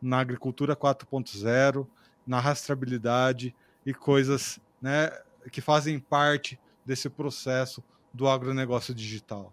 na 0.00 0.20
agricultura 0.20 0.76
4.0, 0.76 1.84
na 2.24 2.38
rastreabilidade 2.38 3.52
e 3.84 3.92
coisas 3.92 4.60
né, 4.80 5.10
que 5.50 5.60
fazem 5.60 5.98
parte 5.98 6.58
desse 6.84 7.10
processo 7.10 7.82
do 8.14 8.28
agronegócio 8.28 8.94
digital? 8.94 9.52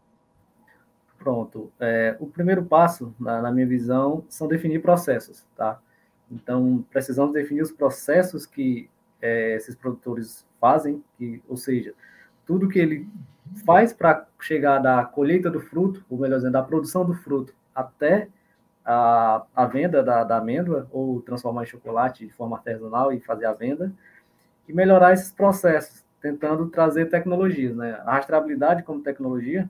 Pronto. 1.18 1.72
É, 1.80 2.16
o 2.20 2.28
primeiro 2.28 2.64
passo, 2.64 3.16
na, 3.20 3.42
na, 3.42 3.52
minha 3.52 3.66
visão, 3.66 4.24
são 4.30 4.48
definir 4.48 4.82
processos, 4.82 5.44
tá? 5.56 5.80
Então, 6.30 6.86
precisamos 6.92 7.34
definir 7.34 7.62
os 7.62 7.72
processos 7.72 8.46
que 8.46 8.88
é, 9.20 9.56
esses 9.56 9.74
produtores 9.74 10.46
fazem, 10.60 11.04
que, 11.18 11.42
ou 11.48 11.58
seja, 11.58 11.96
tudo 12.46 12.68
que 12.68 12.78
ele 12.78 13.08
faz 13.66 13.94
para 13.94 14.26
chegar 14.40 14.80
da 14.80 15.04
colheita 15.06 15.50
do 15.50 15.60
fruto, 15.60 16.04
ou 16.10 16.18
melhor 16.18 16.38
dizendo, 16.38 16.54
da 16.54 16.64
produção 16.64 17.06
do 17.06 17.14
fruto 17.14 17.54
até 17.74 18.28
a, 18.86 19.44
a 19.56 19.66
venda 19.66 20.04
da, 20.04 20.24
da 20.24 20.38
amêndoa, 20.38 20.88
ou 20.92 21.22
transformar 21.22 21.64
em 21.64 21.68
chocolate 21.68 22.26
de 22.26 22.34
forma 22.34 22.58
artesanal 22.58 23.14
e 23.14 23.20
fazer 23.20 23.46
a 23.46 23.54
venda, 23.54 23.92
e 24.68 24.74
melhorar 24.74 25.14
esses 25.14 25.32
processos, 25.32 26.04
tentando 26.22 26.68
trazer 26.68 27.10
tecnologias. 27.10 27.76
Né? 27.76 28.00
A 28.06 28.14
rastreabilidade 28.14 28.84
como 28.84 29.02
tecnologia, 29.02 29.70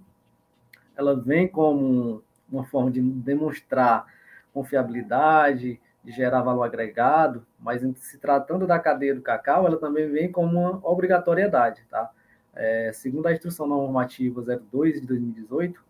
ela 0.96 1.16
vem 1.16 1.48
como 1.48 2.24
uma 2.52 2.64
forma 2.64 2.92
de 2.92 3.02
demonstrar 3.02 4.06
confiabilidade, 4.54 5.80
de 6.04 6.12
gerar 6.12 6.42
valor 6.42 6.64
agregado, 6.64 7.46
mas 7.60 7.82
se 7.98 8.18
tratando 8.20 8.68
da 8.68 8.78
cadeia 8.78 9.16
do 9.16 9.22
cacau, 9.22 9.66
ela 9.66 9.78
também 9.78 10.10
vem 10.12 10.32
como 10.32 10.60
uma 10.60 10.80
obrigatoriedade, 10.84 11.82
tá? 11.90 12.12
É, 12.56 12.92
segundo 12.94 13.28
a 13.28 13.34
Instrução 13.34 13.68
Normativa 13.68 14.42
02 14.42 15.02
de 15.02 15.08
2018, 15.08 15.84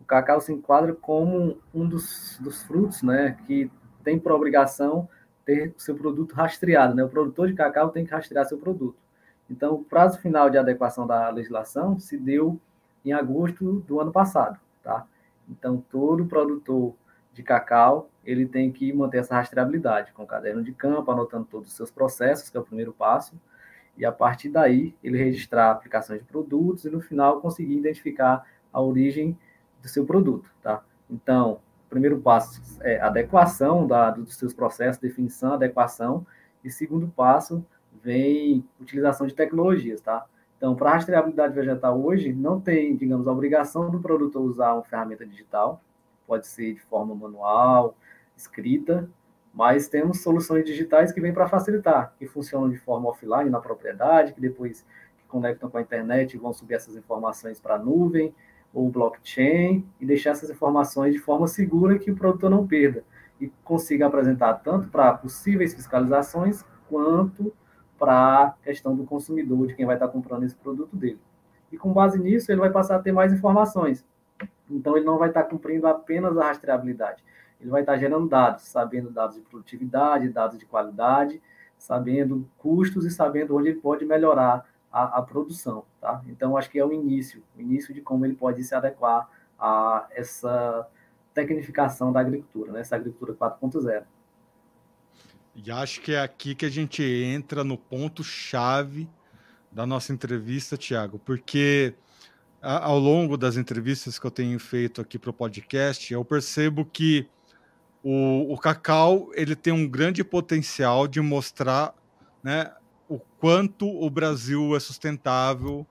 o 0.00 0.04
cacau 0.04 0.40
se 0.40 0.52
enquadra 0.52 0.94
como 0.94 1.58
um 1.74 1.88
dos, 1.88 2.38
dos 2.40 2.62
frutos 2.62 3.02
né, 3.02 3.36
que 3.46 3.70
tem 4.02 4.18
por 4.18 4.32
obrigação 4.32 5.08
ter 5.44 5.74
seu 5.76 5.94
produto 5.94 6.34
rastreado. 6.34 6.94
Né? 6.94 7.04
O 7.04 7.08
produtor 7.08 7.48
de 7.48 7.54
cacau 7.54 7.90
tem 7.90 8.04
que 8.04 8.10
rastrear 8.10 8.46
seu 8.46 8.58
produto. 8.58 8.96
Então, 9.50 9.74
o 9.74 9.84
prazo 9.84 10.18
final 10.18 10.50
de 10.50 10.58
adequação 10.58 11.06
da 11.06 11.30
legislação 11.30 11.98
se 11.98 12.18
deu 12.18 12.60
em 13.04 13.12
agosto 13.12 13.80
do 13.86 14.00
ano 14.00 14.12
passado. 14.12 14.58
Tá? 14.82 15.06
Então, 15.48 15.82
todo 15.90 16.26
produtor 16.26 16.94
de 17.32 17.42
cacau 17.42 18.10
ele 18.24 18.44
tem 18.44 18.70
que 18.70 18.92
manter 18.92 19.18
essa 19.18 19.34
rastreabilidade 19.34 20.12
com 20.12 20.26
caderno 20.26 20.62
de 20.62 20.72
campo, 20.72 21.10
anotando 21.10 21.46
todos 21.50 21.70
os 21.70 21.76
seus 21.76 21.90
processos, 21.90 22.50
que 22.50 22.56
é 22.56 22.60
o 22.60 22.64
primeiro 22.64 22.92
passo, 22.92 23.34
e 23.98 24.04
a 24.06 24.12
partir 24.12 24.48
daí 24.48 24.94
ele 25.02 25.18
registrar 25.18 25.72
aplicações 25.72 26.20
de 26.20 26.26
produtos 26.26 26.84
e 26.84 26.90
no 26.90 27.00
final 27.00 27.40
conseguir 27.40 27.76
identificar 27.76 28.46
a 28.72 28.80
origem 28.80 29.36
do 29.82 29.88
seu 29.88 30.06
produto, 30.06 30.48
tá? 30.62 30.82
Então, 31.10 31.60
primeiro 31.90 32.20
passo 32.20 32.62
é 32.82 33.00
adequação 33.00 33.86
da, 33.86 34.10
dos 34.10 34.36
seus 34.36 34.54
processos, 34.54 35.00
definição, 35.00 35.54
adequação, 35.54 36.26
e 36.62 36.70
segundo 36.70 37.08
passo 37.08 37.64
vem 38.02 38.64
utilização 38.80 39.26
de 39.26 39.34
tecnologias, 39.34 40.00
tá? 40.00 40.24
Então, 40.56 40.74
para 40.74 40.92
rastreabilidade 40.92 41.54
vegetal 41.54 42.00
hoje, 42.00 42.32
não 42.32 42.60
tem, 42.60 42.96
digamos, 42.96 43.26
a 43.26 43.32
obrigação 43.32 43.90
do 43.90 44.00
produtor 44.00 44.42
usar 44.42 44.74
uma 44.74 44.82
ferramenta 44.82 45.24
digital, 45.26 45.82
pode 46.26 46.46
ser 46.46 46.74
de 46.74 46.80
forma 46.82 47.14
manual, 47.14 47.96
escrita, 48.36 49.08
mas 49.52 49.88
temos 49.88 50.20
soluções 50.20 50.64
digitais 50.64 51.12
que 51.12 51.20
vêm 51.20 51.32
para 51.32 51.48
facilitar, 51.48 52.12
que 52.18 52.26
funcionam 52.26 52.68
de 52.68 52.78
forma 52.78 53.08
offline 53.08 53.50
na 53.50 53.60
propriedade, 53.60 54.32
que 54.32 54.40
depois 54.40 54.86
conectam 55.26 55.68
com 55.68 55.78
a 55.78 55.82
internet 55.82 56.34
e 56.34 56.38
vão 56.38 56.52
subir 56.52 56.74
essas 56.74 56.96
informações 56.96 57.60
para 57.60 57.74
a 57.74 57.78
nuvem 57.78 58.34
ou 58.72 58.88
blockchain 58.90 59.86
e 60.00 60.06
deixar 60.06 60.30
essas 60.30 60.50
informações 60.50 61.12
de 61.12 61.18
forma 61.18 61.46
segura 61.46 61.98
que 61.98 62.10
o 62.10 62.16
produtor 62.16 62.50
não 62.50 62.66
perda 62.66 63.04
e 63.40 63.48
consiga 63.64 64.06
apresentar 64.06 64.54
tanto 64.54 64.88
para 64.88 65.12
possíveis 65.14 65.74
fiscalizações 65.74 66.64
quanto 66.88 67.52
para 67.98 68.42
a 68.42 68.50
questão 68.62 68.94
do 68.94 69.04
consumidor, 69.04 69.66
de 69.66 69.74
quem 69.74 69.86
vai 69.86 69.96
estar 69.96 70.08
comprando 70.08 70.44
esse 70.44 70.54
produto 70.54 70.96
dele. 70.96 71.18
E 71.70 71.76
com 71.76 71.92
base 71.92 72.18
nisso, 72.18 72.50
ele 72.50 72.60
vai 72.60 72.70
passar 72.70 72.96
a 72.96 72.98
ter 73.00 73.12
mais 73.12 73.32
informações. 73.32 74.04
Então, 74.70 74.96
ele 74.96 75.04
não 75.04 75.18
vai 75.18 75.28
estar 75.28 75.44
cumprindo 75.44 75.86
apenas 75.86 76.36
a 76.38 76.44
rastreabilidade, 76.44 77.24
ele 77.60 77.70
vai 77.70 77.80
estar 77.82 77.96
gerando 77.98 78.28
dados, 78.28 78.62
sabendo 78.64 79.10
dados 79.10 79.36
de 79.36 79.42
produtividade, 79.42 80.28
dados 80.28 80.58
de 80.58 80.66
qualidade, 80.66 81.42
sabendo 81.76 82.48
custos 82.56 83.04
e 83.04 83.10
sabendo 83.10 83.56
onde 83.56 83.68
ele 83.70 83.80
pode 83.80 84.04
melhorar 84.04 84.66
a, 84.92 85.18
a 85.18 85.22
produção, 85.22 85.84
tá? 86.00 86.22
Então, 86.26 86.56
acho 86.56 86.70
que 86.70 86.78
é 86.78 86.84
o 86.84 86.92
início, 86.92 87.42
o 87.56 87.60
início 87.60 87.92
de 87.92 88.00
como 88.00 88.24
ele 88.24 88.34
pode 88.34 88.62
se 88.64 88.74
adequar 88.74 89.28
a 89.58 90.06
essa 90.10 90.86
tecnificação 91.34 92.12
da 92.12 92.20
agricultura, 92.20 92.72
né? 92.72 92.80
essa 92.80 92.96
agricultura 92.96 93.34
4.0. 93.34 94.04
E 95.54 95.70
acho 95.70 96.00
que 96.00 96.12
é 96.12 96.20
aqui 96.20 96.54
que 96.54 96.64
a 96.64 96.70
gente 96.70 97.02
entra 97.02 97.64
no 97.64 97.76
ponto-chave 97.76 99.08
da 99.70 99.84
nossa 99.84 100.12
entrevista, 100.12 100.76
Tiago, 100.76 101.18
porque 101.18 101.94
ao 102.62 102.98
longo 102.98 103.36
das 103.36 103.56
entrevistas 103.56 104.18
que 104.18 104.26
eu 104.26 104.30
tenho 104.30 104.58
feito 104.58 105.00
aqui 105.00 105.18
para 105.18 105.30
o 105.30 105.32
podcast, 105.32 106.12
eu 106.12 106.24
percebo 106.24 106.84
que 106.84 107.28
o, 108.02 108.52
o 108.52 108.58
cacau 108.58 109.30
ele 109.34 109.56
tem 109.56 109.72
um 109.72 109.88
grande 109.88 110.22
potencial 110.22 111.08
de 111.08 111.20
mostrar 111.20 111.94
né, 112.42 112.72
o 113.08 113.18
quanto 113.18 113.88
o 113.88 114.08
Brasil 114.08 114.76
é 114.76 114.80
sustentável 114.80 115.86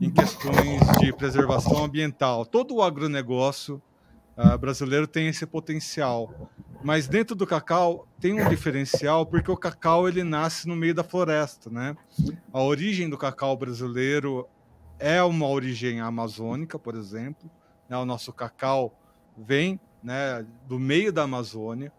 em 0.00 0.10
questões 0.10 0.80
de 0.98 1.12
preservação 1.12 1.84
ambiental. 1.84 2.44
Todo 2.44 2.76
o 2.76 2.82
agronegócio 2.82 3.80
uh, 4.36 4.58
brasileiro 4.58 5.06
tem 5.06 5.28
esse 5.28 5.46
potencial, 5.46 6.50
mas 6.82 7.08
dentro 7.08 7.34
do 7.34 7.46
cacau 7.46 8.06
tem 8.20 8.40
um 8.40 8.48
diferencial 8.48 9.24
porque 9.24 9.50
o 9.50 9.56
cacau 9.56 10.06
ele 10.06 10.22
nasce 10.22 10.68
no 10.68 10.76
meio 10.76 10.94
da 10.94 11.02
floresta, 11.02 11.70
né? 11.70 11.96
A 12.52 12.60
origem 12.60 13.08
do 13.08 13.16
cacau 13.16 13.56
brasileiro 13.56 14.46
é 14.98 15.22
uma 15.22 15.48
origem 15.48 16.00
amazônica, 16.00 16.78
por 16.78 16.94
exemplo. 16.94 17.50
Né? 17.88 17.96
O 17.96 18.04
nosso 18.04 18.32
cacau 18.32 18.94
vem 19.36 19.80
né, 20.06 20.46
do 20.68 20.78
meio 20.78 21.12
da 21.12 21.24
Amazônia, 21.24 21.92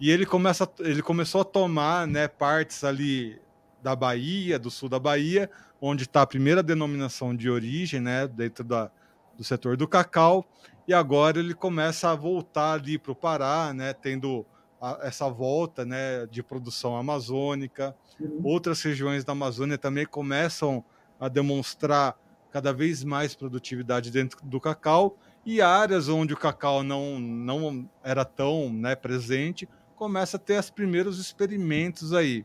e 0.00 0.10
ele, 0.10 0.24
começa, 0.24 0.66
ele 0.78 1.02
começou 1.02 1.42
a 1.42 1.44
tomar 1.44 2.06
né, 2.06 2.26
partes 2.26 2.82
ali 2.84 3.38
da 3.82 3.94
Bahia, 3.94 4.58
do 4.58 4.70
sul 4.70 4.88
da 4.88 4.98
Bahia, 4.98 5.50
onde 5.78 6.04
está 6.04 6.22
a 6.22 6.26
primeira 6.26 6.62
denominação 6.62 7.36
de 7.36 7.50
origem, 7.50 8.00
né, 8.00 8.26
dentro 8.26 8.64
da, 8.64 8.90
do 9.36 9.44
setor 9.44 9.76
do 9.76 9.86
cacau, 9.86 10.46
e 10.88 10.94
agora 10.94 11.38
ele 11.38 11.52
começa 11.52 12.10
a 12.10 12.14
voltar 12.14 12.72
ali 12.72 12.98
para 12.98 13.12
o 13.12 13.14
Pará, 13.14 13.74
né, 13.74 13.92
tendo 13.92 14.46
a, 14.80 15.00
essa 15.02 15.28
volta 15.28 15.84
né, 15.84 16.26
de 16.30 16.42
produção 16.42 16.96
amazônica. 16.96 17.94
Uhum. 18.18 18.40
Outras 18.42 18.80
regiões 18.82 19.22
da 19.22 19.32
Amazônia 19.32 19.76
também 19.76 20.06
começam 20.06 20.82
a 21.20 21.28
demonstrar 21.28 22.18
cada 22.50 22.72
vez 22.72 23.04
mais 23.04 23.34
produtividade 23.34 24.10
dentro 24.10 24.38
do 24.42 24.58
cacau, 24.58 25.18
e 25.44 25.60
áreas 25.60 26.08
onde 26.08 26.34
o 26.34 26.36
cacau 26.36 26.82
não, 26.82 27.18
não 27.18 27.88
era 28.02 28.24
tão 28.24 28.70
né, 28.72 28.94
presente, 28.94 29.68
começa 29.96 30.36
a 30.36 30.40
ter 30.40 30.58
os 30.58 30.70
primeiros 30.70 31.18
experimentos 31.18 32.12
aí. 32.12 32.44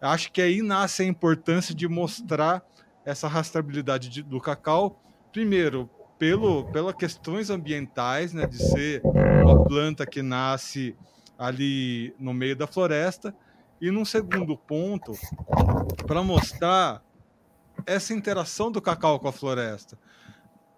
Acho 0.00 0.30
que 0.30 0.42
aí 0.42 0.62
nasce 0.62 1.02
a 1.02 1.06
importância 1.06 1.74
de 1.74 1.88
mostrar 1.88 2.62
essa 3.04 3.28
rastreabilidade 3.28 4.08
de, 4.08 4.22
do 4.22 4.40
cacau, 4.40 5.00
primeiro, 5.32 5.88
pelo, 6.18 6.64
pelas 6.70 6.94
questões 6.94 7.50
ambientais, 7.50 8.32
né, 8.32 8.46
de 8.46 8.56
ser 8.56 9.02
uma 9.04 9.64
planta 9.64 10.06
que 10.06 10.22
nasce 10.22 10.96
ali 11.38 12.14
no 12.18 12.32
meio 12.32 12.56
da 12.56 12.66
floresta, 12.66 13.34
e 13.80 13.90
num 13.90 14.04
segundo 14.04 14.56
ponto, 14.56 15.12
para 16.06 16.22
mostrar 16.22 17.02
essa 17.86 18.14
interação 18.14 18.70
do 18.70 18.80
cacau 18.80 19.18
com 19.18 19.28
a 19.28 19.32
floresta, 19.32 19.98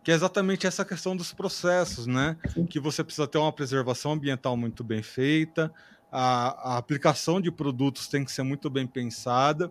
que 0.07 0.13
é 0.13 0.15
exatamente 0.15 0.69
essa 0.69 0.85
questão 0.85 1.17
dos 1.17 1.33
processos, 1.33 2.07
né? 2.07 2.37
Que 2.71 2.79
você 2.79 3.03
precisa 3.03 3.27
ter 3.27 3.39
uma 3.39 3.53
preservação 3.53 4.13
ambiental 4.13 4.57
muito 4.57 4.85
bem 4.85 5.03
feita, 5.03 5.75
a, 6.13 6.75
a 6.75 6.79
aplicação 6.79 7.41
de 7.41 7.51
produtos 7.51 8.07
tem 8.07 8.25
que 8.25 8.31
ser 8.31 8.45
muito 8.45 8.71
bem 8.71 8.87
pensada, 8.87 9.69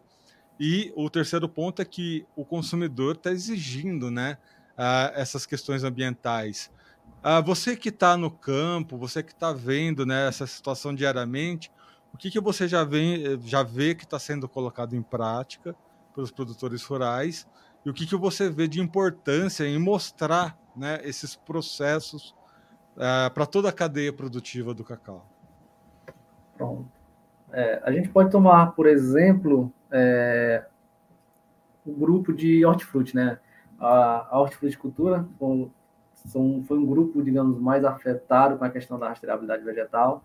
e 0.60 0.92
o 0.94 1.10
terceiro 1.10 1.48
ponto 1.48 1.82
é 1.82 1.86
que 1.86 2.26
o 2.36 2.44
consumidor 2.44 3.16
está 3.16 3.32
exigindo, 3.32 4.12
né? 4.12 4.38
Uh, 4.74 5.16
essas 5.16 5.46
questões 5.46 5.86
ambientais. 5.86 6.70
Uh, 7.24 7.42
você 7.42 7.78
que 7.78 7.88
está 7.88 8.18
no 8.18 8.30
campo, 8.30 8.98
você 8.98 9.24
que 9.24 9.32
está 9.32 9.54
vendo 9.54 10.06
né, 10.06 10.28
essa 10.28 10.46
situação 10.46 10.94
diariamente, 10.94 11.72
o 12.14 12.18
que, 12.18 12.30
que 12.30 12.42
você 12.42 12.68
já 12.68 12.84
vê, 12.84 13.40
já 13.46 13.64
vê 13.64 13.96
que 13.96 14.04
está 14.04 14.20
sendo 14.20 14.50
colocado 14.50 14.98
em 14.98 15.02
prática 15.02 15.74
pelos 16.16 16.32
produtores 16.32 16.84
rurais 16.84 17.46
e 17.86 17.90
o 17.90 17.94
que, 17.94 18.08
que 18.08 18.16
você 18.16 18.50
vê 18.50 18.68
de 18.68 18.82
importância 18.82 19.64
em 19.64 19.78
mostrar 19.78 20.58
né, 20.76 21.00
esses 21.04 21.36
processos 21.36 22.36
uh, 22.96 23.32
para 23.32 23.46
toda 23.46 23.70
a 23.70 23.72
cadeia 23.72 24.12
produtiva 24.12 24.74
do 24.74 24.84
cacau? 24.84 25.30
Pronto. 26.58 26.90
É, 27.52 27.82
a 27.84 27.92
gente 27.92 28.10
pode 28.10 28.32
tomar, 28.32 28.72
por 28.72 28.88
exemplo, 28.88 29.72
é, 29.92 30.66
o 31.86 31.94
grupo 31.94 32.34
de 32.34 32.66
hortifruti, 32.66 33.16
né? 33.16 33.40
A, 33.80 34.28
a 34.36 34.42
hortifruticultura 34.42 35.28
foi, 35.38 35.72
foi 36.68 36.78
um 36.78 36.86
grupo, 36.86 37.22
digamos, 37.22 37.60
mais 37.60 37.86
afetado 37.86 38.58
com 38.58 38.66
a 38.66 38.70
questão 38.70 38.98
da 38.98 39.10
rastreabilidade 39.10 39.64
vegetal. 39.64 40.24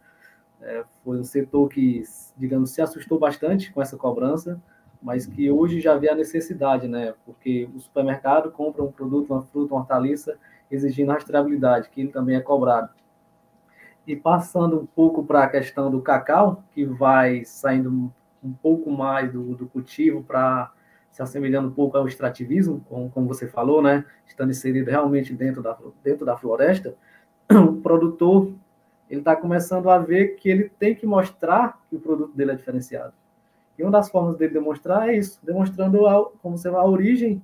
É, 0.63 0.85
foi 1.05 1.19
um 1.19 1.25
setor 1.25 1.69
que, 1.69 2.03
digamos, 2.37 2.71
se 2.71 2.81
assustou 2.81 3.19
bastante 3.19 3.73
com 3.73 3.83
essa 3.83 3.97
cobrança, 3.97 4.61
mas 5.03 5.27
que 5.27 5.51
hoje 5.51 5.81
já 5.81 5.97
vê 5.97 6.11
a 6.11 6.15
necessidade, 6.15 6.87
né? 6.87 7.15
Porque 7.25 7.69
o 7.75 7.81
supermercado 7.81 8.51
compra 8.51 8.83
um 8.83 8.93
produto, 8.93 9.33
uma 9.33 9.43
fruta, 9.43 9.75
uma 9.75 9.81
hortaliça, 9.81 10.37
exigindo 10.71 11.13
rastreabilidade, 11.13 11.89
que 11.91 12.01
ele 12.01 12.11
também 12.11 12.37
é 12.37 12.41
cobrado. 12.41 12.91
E 14.07 14.15
passando 14.15 14.79
um 14.79 14.87
pouco 14.87 15.25
para 15.25 15.45
a 15.45 15.49
questão 15.49 15.91
do 15.91 16.03
cacau, 16.03 16.63
que 16.73 16.85
vai 16.85 17.45
saindo 17.45 18.13
um 18.43 18.53
pouco 18.53 18.91
mais 18.91 19.33
do, 19.33 19.55
do 19.55 19.67
cultivo 19.67 20.23
para 20.23 20.73
se 21.11 21.23
assemelhando 21.23 21.69
um 21.69 21.73
pouco 21.73 21.97
ao 21.97 22.07
extrativismo, 22.07 22.85
como, 22.89 23.11
como 23.11 23.27
você 23.27 23.47
falou, 23.47 23.83
né? 23.83 24.05
Estando 24.27 24.51
inserido 24.51 24.91
realmente 24.91 25.35
dentro 25.35 25.63
da, 25.63 25.77
dentro 26.03 26.25
da 26.25 26.37
floresta, 26.37 26.95
o 27.51 27.81
produtor 27.81 28.53
ele 29.09 29.21
está 29.21 29.35
começando 29.35 29.91
a 29.91 29.99
ver 29.99 30.37
que 30.37 30.49
ele 30.49 30.69
tem 30.69 30.95
que 30.95 31.05
mostrar 31.05 31.81
que 31.89 31.97
o 31.97 32.01
produto 32.01 32.33
dele 32.37 32.53
é 32.53 32.55
diferenciado. 32.55 33.13
E 33.81 33.83
uma 33.83 33.91
das 33.91 34.11
formas 34.11 34.37
dele 34.37 34.53
demonstrar 34.53 35.09
é 35.09 35.17
isso, 35.17 35.41
demonstrando 35.43 36.07
a, 36.07 36.31
como 36.43 36.59
você 36.59 36.69
a 36.69 36.85
origem, 36.85 37.43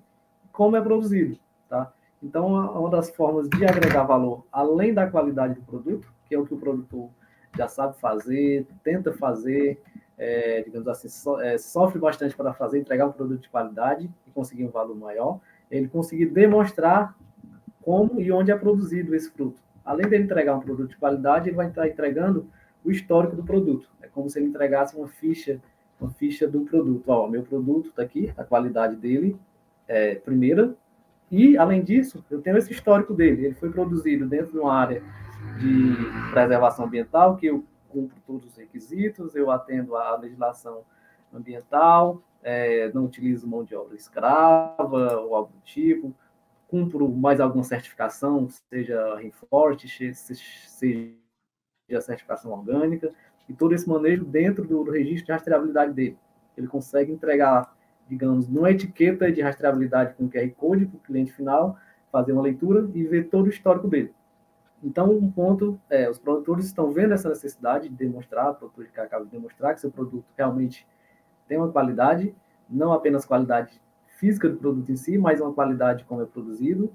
como 0.53 0.77
é 0.77 0.83
produzido, 0.83 1.39
tá? 1.67 1.91
Então, 2.23 2.49
uma 2.49 2.91
das 2.91 3.09
formas 3.09 3.49
de 3.49 3.65
agregar 3.65 4.03
valor, 4.03 4.45
além 4.53 4.93
da 4.93 5.07
qualidade 5.07 5.55
do 5.55 5.63
produto, 5.63 6.13
que 6.27 6.35
é 6.35 6.39
o 6.39 6.45
que 6.45 6.53
o 6.53 6.59
produtor 6.59 7.09
já 7.57 7.69
sabe 7.69 7.99
fazer, 7.99 8.67
tenta 8.85 9.15
fazer, 9.15 9.81
é, 10.19 10.61
digamos 10.61 10.87
assim, 10.89 11.09
so, 11.09 11.41
é, 11.41 11.57
sofre 11.57 11.99
bastante 11.99 12.37
para 12.37 12.53
fazer, 12.53 12.81
entregar 12.81 13.07
um 13.07 13.13
produto 13.13 13.41
de 13.41 13.49
qualidade 13.49 14.11
e 14.27 14.31
conseguir 14.31 14.67
um 14.67 14.71
valor 14.71 14.95
maior, 14.95 15.41
ele 15.71 15.89
conseguir 15.89 16.27
demonstrar 16.27 17.17
como 17.81 18.21
e 18.21 18.31
onde 18.31 18.51
é 18.51 18.57
produzido 18.59 19.15
esse 19.15 19.31
fruto. 19.31 19.59
Além 19.83 20.07
de 20.07 20.19
entregar 20.19 20.55
um 20.55 20.61
produto 20.61 20.91
de 20.91 20.99
qualidade, 20.99 21.49
ele 21.49 21.57
vai 21.57 21.69
estar 21.69 21.89
entregando 21.89 22.47
o 22.85 22.91
histórico 22.91 23.35
do 23.35 23.43
produto. 23.43 23.89
É 24.03 24.07
como 24.07 24.29
se 24.29 24.39
ele 24.39 24.49
entregasse 24.49 24.95
uma 24.95 25.09
ficha, 25.09 25.63
uma 26.01 26.11
ficha 26.11 26.47
do 26.47 26.63
produto. 26.63 27.09
Ó, 27.09 27.29
meu 27.29 27.43
produto 27.43 27.89
está 27.89 28.03
aqui, 28.03 28.33
a 28.37 28.45
qualidade 28.45 28.97
dele 28.97 29.37
é 29.89 30.17
primeira, 30.17 30.77
e 31.31 31.57
além 31.57 31.83
disso, 31.83 32.25
eu 32.31 32.41
tenho 32.41 32.57
esse 32.57 32.73
histórico 32.73 33.13
dele. 33.13 33.47
Ele 33.47 33.55
foi 33.55 33.71
produzido 33.71 34.27
dentro 34.27 34.53
de 34.53 34.59
uma 34.59 34.73
área 34.73 35.03
de 35.59 36.31
preservação 36.31 36.87
ambiental 36.87 37.37
que 37.37 37.47
eu 37.47 37.65
cumpro 37.89 38.17
todos 38.27 38.47
os 38.47 38.57
requisitos, 38.57 39.35
eu 39.35 39.51
atendo 39.51 39.97
à 39.97 40.17
legislação 40.17 40.85
ambiental, 41.33 42.23
é, 42.43 42.93
não 42.93 43.05
utilizo 43.05 43.49
mão 43.49 43.65
de 43.65 43.75
obra 43.75 43.97
escrava 43.97 45.19
ou 45.19 45.35
algo 45.35 45.53
do 45.53 45.61
tipo, 45.63 46.15
cumpro 46.69 47.09
mais 47.09 47.41
alguma 47.41 47.65
certificação, 47.65 48.49
seja 48.49 49.17
Reforte, 49.17 49.89
seja 49.89 50.41
certificação 52.01 52.53
orgânica, 52.53 53.13
e 53.49 53.55
todo 53.55 53.75
esse 53.75 53.89
manejo 53.89 54.25
dentro 54.25 54.65
do, 54.65 54.85
do 54.85 54.91
registro 54.91 55.27
de 55.27 55.33
rastreabilidade 55.33 55.93
dele. 55.93 56.19
Ele 56.57 56.67
consegue 56.67 57.13
entregar, 57.13 57.75
digamos, 58.09 58.49
numa 58.49 58.71
etiqueta 58.71 59.31
de 59.31 59.41
rastreabilidade 59.41 60.15
com 60.15 60.29
QR 60.29 60.51
Code 60.57 60.87
para 60.87 60.97
o 60.97 61.01
cliente 61.01 61.33
final, 61.33 61.79
fazer 62.11 62.33
uma 62.33 62.43
leitura 62.43 62.89
e 62.95 63.05
ver 63.05 63.29
todo 63.29 63.47
o 63.47 63.51
histórico 63.51 63.89
dele. 63.89 64.13
Então, 64.83 65.11
um 65.11 65.31
ponto 65.31 65.81
é, 65.89 66.09
os 66.09 66.19
produtores 66.19 66.67
estão 66.67 66.91
vendo 66.91 67.15
essa 67.15 67.29
necessidade 67.29 67.89
de 67.89 67.95
demonstrar, 67.95 68.55
produtor 68.55 68.85
de 68.85 68.93
cacau 68.93 69.25
de 69.25 69.31
demonstrar 69.31 69.75
que 69.75 69.81
seu 69.81 69.91
produto 69.91 70.25
realmente 70.37 70.87
tem 71.49 71.57
uma 71.57 71.71
qualidade, 71.71 72.35
não 72.69 72.93
apenas 72.93 73.25
qualidade 73.25 73.81
física 74.19 74.49
do 74.49 74.57
produto 74.57 74.91
em 74.91 74.97
si, 74.97 75.19
mas 75.19 75.41
uma 75.41 75.53
qualidade 75.53 76.05
como 76.05 76.23
é 76.23 76.27
produzido. 76.27 76.93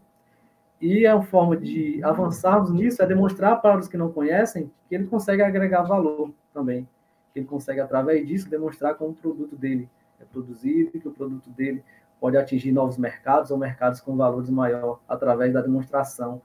E 0.80 1.06
a 1.06 1.22
forma 1.22 1.56
de 1.56 2.04
avançarmos 2.04 2.72
nisso 2.72 3.02
é 3.02 3.06
demonstrar 3.06 3.62
para 3.62 3.80
os 3.80 3.88
que 3.88 3.98
não 3.98 4.12
conhecem 4.12 4.72
que 4.88 4.96
ele 4.96 5.06
consegue 5.06 5.42
agregar 5.42 5.84
valor 5.84 6.34
também, 6.54 6.88
ele 7.36 7.46
consegue 7.46 7.80
através 7.80 8.28
disso 8.28 8.50
demonstrar 8.50 8.96
como 8.96 9.12
o 9.12 9.16
produto 9.16 9.56
dele 9.56 9.90
é 10.20 10.26
produzido, 10.26 11.00
que 11.00 11.08
o 11.08 11.12
produto 11.12 11.50
dele 11.50 11.84
pode 12.20 12.38
atingir 12.38 12.72
novos 12.72 12.98
mercados 12.98 13.50
ou 13.50 13.58
mercados 13.58 14.00
com 14.00 14.16
valores 14.16 14.50
maior 14.50 15.00
através 15.08 15.54
da 15.54 15.62
demonstração 15.62 16.42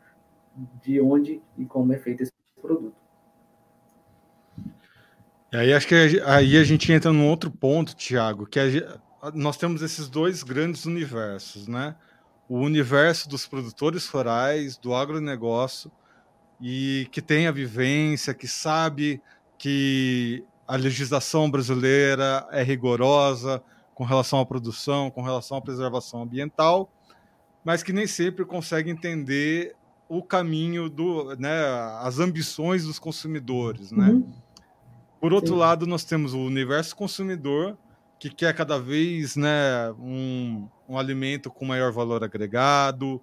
de 0.83 1.01
onde 1.01 1.42
e 1.59 1.66
como 1.66 1.92
é 1.92 1.99
feito 1.99 2.23
esse 2.23 2.33
produto. 2.61 2.97
E 5.53 5.57
aí 5.57 5.73
acho 5.73 5.87
que 5.87 5.95
aí 6.25 6.57
a 6.57 6.64
gente 6.64 6.90
entra 6.92 7.12
num 7.12 7.29
outro 7.29 7.51
ponto, 7.51 7.95
Tiago, 7.95 8.47
que 8.47 8.59
nós 9.35 9.57
temos 9.57 9.83
esses 9.83 10.09
dois 10.09 10.42
grandes 10.42 10.87
universos, 10.87 11.69
né? 11.69 11.95
O 12.49 12.59
universo 12.59 13.29
dos 13.29 13.47
produtores 13.47 14.07
rurais, 14.09 14.77
do 14.79 14.95
agronegócio, 14.95 15.90
e 16.61 17.07
que 17.11 17.21
tem 17.21 17.47
a 17.47 17.53
vivência, 17.53 18.33
que 18.33 18.49
sabe 18.49 19.21
que 19.59 20.45
a 20.66 20.77
legislação 20.77 21.51
brasileira 21.51 22.47
é 22.51 22.62
rigorosa 22.62 23.62
com 23.95 24.05
relação 24.05 24.40
à 24.40 24.47
produção, 24.47 25.11
com 25.11 25.23
relação 25.23 25.57
à 25.57 25.62
preservação 25.62 26.23
ambiental, 26.23 26.90
mas 27.64 27.83
que 27.83 27.92
nem 27.92 28.07
sempre 28.07 28.45
consegue 28.45 28.90
entender 28.90 29.75
o 30.09 30.23
caminho 30.23 30.88
do, 30.88 31.35
né, 31.37 31.64
as 32.01 32.19
ambições 32.19 32.85
dos 32.85 32.99
consumidores, 32.99 33.90
né? 33.90 34.11
Uhum. 34.11 34.33
Por 35.21 35.33
outro 35.33 35.55
Sim. 35.55 35.61
lado, 35.61 35.87
nós 35.87 36.05
temos 36.05 36.35
o 36.35 36.38
universo 36.38 36.95
consumidor 36.95 37.77
que 38.19 38.31
quer 38.31 38.55
cada 38.55 38.79
vez, 38.79 39.35
né, 39.35 39.90
um, 39.99 40.69
um 40.88 40.99
alimento 40.99 41.51
com 41.51 41.64
maior 41.64 41.90
valor 41.92 42.23
agregado. 42.23 43.21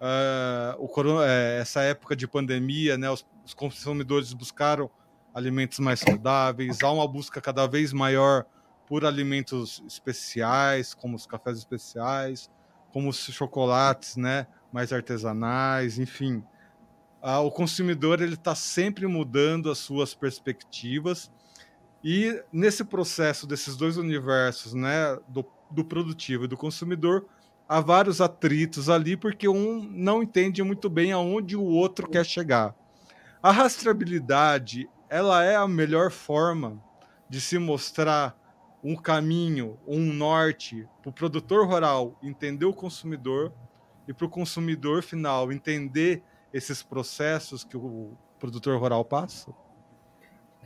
Uh, 0.00 0.78
o 0.78 1.22
é, 1.22 1.58
essa 1.60 1.82
época 1.82 2.16
de 2.16 2.26
pandemia, 2.26 2.96
né, 2.96 3.10
os, 3.10 3.26
os 3.44 3.52
consumidores 3.52 4.32
buscaram 4.32 4.90
alimentos 5.34 5.78
mais 5.80 6.00
saudáveis. 6.00 6.82
Há 6.82 6.90
uma 6.90 7.08
busca 7.08 7.40
cada 7.40 7.66
vez 7.66 7.92
maior 7.92 8.46
por 8.86 9.04
alimentos 9.04 9.82
especiais, 9.86 10.94
como 10.94 11.16
os 11.16 11.26
cafés 11.26 11.58
especiais, 11.58 12.50
como 12.92 13.08
os 13.08 13.16
chocolates, 13.16 14.16
né, 14.16 14.46
mais 14.72 14.92
artesanais, 14.92 15.98
enfim. 15.98 16.44
Ah, 17.20 17.40
o 17.40 17.50
consumidor 17.50 18.20
ele 18.20 18.34
está 18.34 18.54
sempre 18.54 19.06
mudando 19.06 19.70
as 19.70 19.78
suas 19.78 20.14
perspectivas 20.14 21.30
e 22.04 22.42
nesse 22.52 22.84
processo 22.84 23.46
desses 23.46 23.76
dois 23.76 23.96
universos, 23.96 24.74
né, 24.74 25.18
do, 25.26 25.44
do 25.70 25.82
produtivo 25.82 26.44
e 26.44 26.48
do 26.48 26.56
consumidor, 26.56 27.26
há 27.66 27.80
vários 27.80 28.20
atritos 28.20 28.90
ali 28.90 29.16
porque 29.16 29.48
um 29.48 29.82
não 29.90 30.22
entende 30.22 30.62
muito 30.62 30.90
bem 30.90 31.12
aonde 31.12 31.56
o 31.56 31.64
outro 31.64 32.06
quer 32.06 32.26
chegar. 32.26 32.74
A 33.42 33.50
rastreabilidade 33.50 34.86
ela 35.14 35.44
é 35.44 35.54
a 35.54 35.68
melhor 35.68 36.10
forma 36.10 36.82
de 37.28 37.40
se 37.40 37.56
mostrar 37.56 38.36
um 38.82 38.96
caminho, 38.96 39.78
um 39.86 40.12
norte 40.12 40.88
para 41.00 41.10
o 41.10 41.12
produtor 41.12 41.68
rural 41.68 42.18
entender 42.20 42.64
o 42.64 42.74
consumidor 42.74 43.52
e 44.08 44.12
para 44.12 44.26
o 44.26 44.28
consumidor 44.28 45.04
final 45.04 45.52
entender 45.52 46.20
esses 46.52 46.82
processos 46.82 47.62
que 47.62 47.76
o 47.76 48.18
produtor 48.40 48.76
rural 48.76 49.04
passa? 49.04 49.54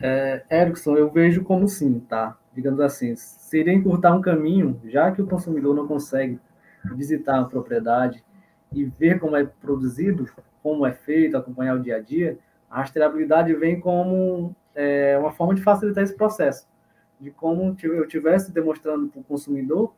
É, 0.00 0.42
Erickson, 0.50 0.96
eu 0.96 1.10
vejo 1.10 1.44
como 1.44 1.68
sim, 1.68 2.00
tá? 2.00 2.34
Digamos 2.54 2.80
assim, 2.80 3.14
seria 3.16 3.74
encurtar 3.74 4.14
um 4.14 4.22
caminho, 4.22 4.80
já 4.86 5.12
que 5.12 5.20
o 5.20 5.26
consumidor 5.26 5.76
não 5.76 5.86
consegue 5.86 6.40
visitar 6.96 7.38
a 7.38 7.44
propriedade 7.44 8.24
e 8.72 8.82
ver 8.82 9.20
como 9.20 9.36
é 9.36 9.44
produzido, 9.44 10.26
como 10.62 10.86
é 10.86 10.92
feito, 10.92 11.36
acompanhar 11.36 11.76
o 11.76 11.82
dia 11.82 11.96
a 11.96 12.00
dia, 12.00 12.38
a 12.70 12.80
rastreabilidade 12.80 13.54
vem 13.54 13.80
como 13.80 14.54
é, 14.74 15.16
uma 15.18 15.32
forma 15.32 15.54
de 15.54 15.62
facilitar 15.62 16.04
esse 16.04 16.14
processo, 16.14 16.68
de 17.20 17.30
como 17.30 17.76
eu 17.82 18.06
tivesse 18.06 18.52
demonstrando 18.52 19.08
para 19.08 19.20
o 19.20 19.24
consumidor 19.24 19.92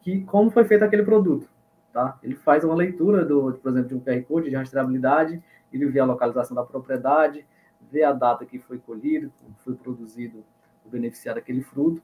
que 0.00 0.22
como 0.22 0.50
foi 0.50 0.64
feito 0.64 0.84
aquele 0.84 1.02
produto, 1.02 1.48
tá? 1.92 2.16
Ele 2.22 2.36
faz 2.36 2.62
uma 2.62 2.74
leitura 2.74 3.24
do, 3.24 3.52
por 3.54 3.70
exemplo, 3.70 3.88
de 3.88 3.94
um 3.96 4.00
QR 4.00 4.22
code 4.22 4.48
de 4.48 4.54
rastreabilidade, 4.54 5.42
ele 5.72 5.86
vê 5.86 5.98
a 5.98 6.04
localização 6.04 6.54
da 6.54 6.62
propriedade, 6.62 7.44
vê 7.90 8.04
a 8.04 8.12
data 8.12 8.46
que 8.46 8.58
foi 8.58 8.78
colhido, 8.78 9.32
foi 9.64 9.74
produzido 9.74 10.44
o 10.84 10.88
beneficiário 10.88 11.40
daquele 11.40 11.62
fruto, 11.62 12.00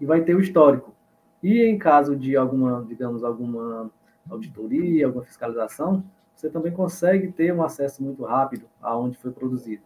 e 0.00 0.06
vai 0.06 0.22
ter 0.22 0.34
o 0.34 0.40
histórico. 0.40 0.94
E 1.42 1.62
em 1.62 1.78
caso 1.78 2.16
de 2.16 2.36
alguma, 2.36 2.84
digamos, 2.88 3.22
alguma 3.22 3.90
auditoria, 4.30 5.06
alguma 5.06 5.24
fiscalização, 5.24 6.02
você 6.40 6.48
também 6.48 6.72
consegue 6.72 7.30
ter 7.30 7.52
um 7.52 7.62
acesso 7.62 8.02
muito 8.02 8.24
rápido 8.24 8.66
aonde 8.80 9.18
foi 9.18 9.30
produzido. 9.30 9.82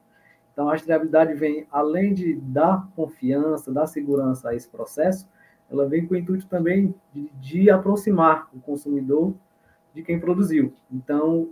Então, 0.53 0.69
a 0.69 0.73
rastreabilidade 0.73 1.35
vem, 1.35 1.67
além 1.71 2.15
de 2.15 2.35
dar 2.37 2.89
confiança, 2.95 3.73
dar 3.73 3.87
segurança 3.87 4.51
a 4.51 4.55
esse 4.55 4.69
processo, 4.69 5.29
ela 5.69 5.89
vem 5.89 6.07
com 6.07 6.15
o 6.15 6.17
intuito 6.17 6.47
também 6.47 6.95
de, 7.13 7.29
de 7.41 7.71
aproximar 7.71 8.49
o 8.55 8.61
consumidor 8.61 9.35
de 9.93 10.03
quem 10.03 10.21
produziu. 10.21 10.73
Então, 10.93 11.51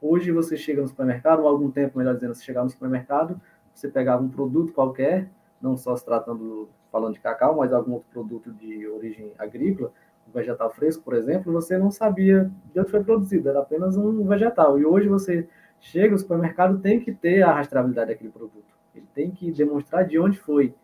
hoje 0.00 0.32
você 0.32 0.56
chega 0.56 0.82
no 0.82 0.88
supermercado, 0.88 1.42
ou 1.42 1.48
algum 1.48 1.70
tempo, 1.70 1.98
melhor 1.98 2.14
dizendo, 2.14 2.34
você 2.34 2.42
chegar 2.42 2.64
no 2.64 2.70
supermercado, 2.70 3.40
você 3.72 3.88
pegava 3.88 4.24
um 4.24 4.28
produto 4.28 4.72
qualquer, 4.72 5.30
não 5.60 5.76
só 5.76 5.94
se 5.94 6.04
tratando, 6.04 6.68
falando 6.90 7.14
de 7.14 7.20
cacau, 7.20 7.56
mas 7.56 7.72
algum 7.72 7.92
outro 7.92 8.08
produto 8.10 8.52
de 8.52 8.88
origem 8.88 9.32
agrícola, 9.38 9.92
vegetal 10.32 10.70
fresco, 10.70 11.02
por 11.02 11.14
exemplo, 11.14 11.52
você 11.52 11.76
não 11.78 11.90
sabia 11.90 12.50
de 12.72 12.80
onde 12.80 12.90
foi 12.90 13.02
produzido, 13.02 13.48
era 13.48 13.60
apenas 13.60 13.96
um 13.96 14.26
vegetal. 14.26 14.78
E 14.78 14.84
hoje 14.84 15.08
você 15.08 15.48
chega 15.80 16.12
no 16.12 16.18
supermercado, 16.18 16.78
tem 16.78 17.00
que 17.00 17.12
ter 17.12 17.42
a 17.42 17.52
rastreabilidade 17.52 18.10
daquele 18.10 18.30
produto. 18.30 18.72
Ele 18.94 19.06
tem 19.14 19.30
que 19.30 19.50
demonstrar 19.50 20.06
de 20.06 20.18
onde 20.18 20.38
foi 20.38 20.74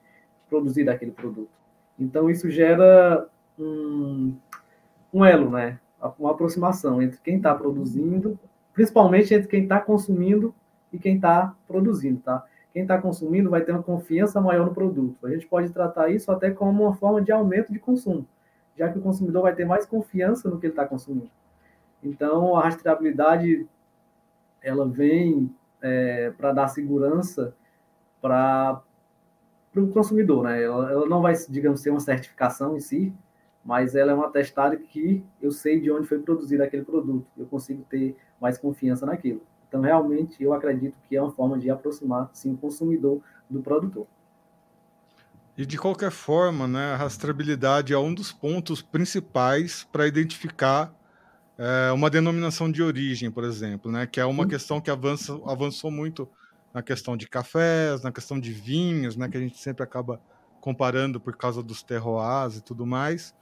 produzido 0.49 0.91
aquele 0.91 1.13
produto. 1.13 1.51
Então, 1.99 2.31
isso 2.31 2.51
gera 2.51 3.29
um, 3.59 4.35
um 5.13 5.25
elo, 5.25 5.51
né? 5.51 5.79
uma 6.19 6.31
aproximação 6.31 7.03
entre 7.03 7.19
quem 7.21 7.37
está 7.37 7.55
produzindo, 7.55 8.39
principalmente 8.73 9.35
entre 9.35 9.49
quem 9.49 9.65
está 9.65 9.81
consumindo 9.81 10.55
e 10.93 10.99
quem 10.99 11.17
está 11.17 11.55
produzindo, 11.67 12.21
tá? 12.21 12.45
Quem 12.73 12.83
está 12.83 13.01
consumindo 13.01 13.51
vai 13.51 13.63
ter 13.63 13.73
uma 13.73 13.83
confiança 13.83 14.41
maior 14.41 14.67
no 14.67 14.75
produto. 14.75 15.27
A 15.27 15.31
gente 15.31 15.47
pode 15.47 15.71
tratar 15.73 16.11
isso 16.11 16.31
até 16.31 16.51
como 16.51 16.85
uma 16.85 16.95
forma 16.95 17.21
de 17.21 17.33
aumento 17.33 17.73
de 17.73 17.79
consumo, 17.79 18.27
já 18.79 18.91
que 18.91 18.99
o 18.99 19.03
consumidor 19.03 19.43
vai 19.43 19.55
ter 19.55 19.65
mais 19.65 19.85
confiança 19.85 20.49
no 20.49 20.59
que 20.59 20.67
ele 20.67 20.73
está 20.73 20.87
consumindo. 20.87 21.31
Então, 22.03 22.55
a 22.57 22.63
rastreabilidade 22.63 23.69
ela 24.63 24.89
vem 24.89 25.53
é, 25.83 26.31
para 26.31 26.53
dar 26.53 26.69
segurança 26.69 27.55
para 28.21 28.83
o 29.77 29.89
consumidor, 29.89 30.45
né? 30.45 30.63
Ela, 30.63 30.91
ela, 30.91 31.07
não 31.07 31.21
vai, 31.21 31.35
digamos, 31.49 31.81
ser 31.81 31.91
uma 31.91 32.01
certificação 32.01 32.77
em 32.77 32.81
si, 32.81 33.13
mas 33.65 33.95
ela 33.95 34.13
é 34.13 34.15
uma 34.15 34.31
testada 34.31 34.77
que 34.77 35.25
eu 35.41 35.51
sei 35.51 35.81
de 35.81 35.91
onde 35.91 36.07
foi 36.07 36.21
produzido 36.21 36.63
aquele 36.63 36.85
produto, 36.85 37.27
eu 37.37 37.47
consigo 37.47 37.85
ter 37.89 38.17
mais 38.41 38.59
confiança 38.59 39.05
naquilo. 39.05 39.43
Então, 39.69 39.81
realmente, 39.81 40.43
eu 40.43 40.53
acredito 40.53 40.99
que 41.09 41.17
é 41.17 41.23
uma 41.23 41.33
forma 41.33 41.59
de 41.59 41.69
aproximar, 41.69 42.31
sim, 42.33 42.55
o 42.55 42.57
consumidor 42.57 43.21
do 43.51 43.61
produtor. 43.61 44.07
E 45.59 45.67
de 45.67 45.77
qualquer 45.77 46.13
forma, 46.13 46.69
né, 46.69 46.93
a 46.93 46.97
rastreabilidade 46.97 47.93
é 47.93 47.99
um 47.99 48.15
dos 48.15 48.31
pontos 48.31 48.81
principais 48.81 49.83
para 49.91 50.07
identificar 50.07 50.95
é, 51.59 51.91
uma 51.91 52.09
denominação 52.09 52.71
de 52.71 52.81
origem, 52.81 53.29
por 53.29 53.43
exemplo, 53.43 53.91
né, 53.91 54.07
que 54.07 54.21
é 54.21 54.25
uma 54.25 54.45
sim. 54.45 54.51
questão 54.51 54.81
que 54.81 54.89
avança, 54.89 55.37
avançou 55.45 55.91
muito 55.91 56.29
na 56.73 56.81
questão 56.81 57.17
de 57.17 57.27
cafés, 57.27 58.03
na 58.03 58.13
questão 58.13 58.39
de 58.39 58.53
vinhos, 58.53 59.17
né, 59.17 59.29
que 59.29 59.37
a 59.37 59.41
gente 59.41 59.59
sempre 59.59 59.83
acaba 59.83 60.21
comparando 60.61 61.19
por 61.19 61.37
causa 61.37 61.61
dos 61.61 61.83
terroirs 61.83 62.59
e 62.59 62.63
tudo 62.63 62.87
mais. 62.87 63.35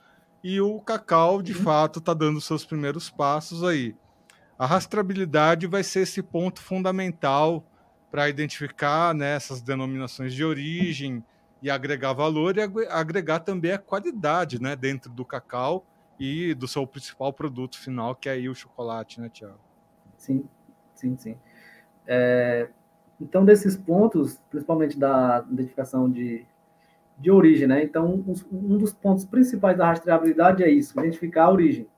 E 0.42 0.58
o 0.58 0.80
cacau, 0.80 1.42
de 1.42 1.52
uhum. 1.52 1.62
fato, 1.64 1.98
está 1.98 2.14
dando 2.14 2.40
seus 2.40 2.64
primeiros 2.64 3.10
passos 3.10 3.62
aí. 3.62 3.94
A 4.58 4.64
rastreabilidade 4.64 5.66
vai 5.66 5.82
ser 5.82 6.00
esse 6.00 6.22
ponto 6.22 6.62
fundamental 6.62 7.62
para 8.10 8.26
identificar 8.26 9.14
né, 9.14 9.36
essas 9.36 9.60
denominações 9.60 10.32
de 10.32 10.42
origem 10.42 11.22
e 11.66 11.70
agregar 11.70 12.12
valor 12.12 12.56
e 12.56 12.60
agregar 12.88 13.40
também 13.40 13.72
a 13.72 13.78
qualidade 13.78 14.62
né, 14.62 14.76
dentro 14.76 15.10
do 15.10 15.24
cacau 15.24 15.84
e 16.16 16.54
do 16.54 16.68
seu 16.68 16.86
principal 16.86 17.32
produto 17.32 17.76
final, 17.76 18.14
que 18.14 18.28
é 18.28 18.32
aí 18.32 18.48
o 18.48 18.54
chocolate, 18.54 19.20
né, 19.20 19.28
Tiago? 19.28 19.58
Sim, 20.16 20.48
sim, 20.94 21.16
sim. 21.16 21.36
É, 22.06 22.68
então, 23.20 23.44
desses 23.44 23.76
pontos, 23.76 24.40
principalmente 24.48 24.96
da 24.96 25.44
identificação 25.50 26.08
de, 26.08 26.46
de 27.18 27.32
origem, 27.32 27.66
né? 27.66 27.82
Então, 27.82 28.24
um 28.52 28.78
dos 28.78 28.92
pontos 28.92 29.24
principais 29.24 29.76
da 29.76 29.86
rastreabilidade 29.88 30.62
é 30.62 30.70
isso, 30.70 30.98
identificar 31.00 31.46
a 31.46 31.50
origem. 31.50 31.88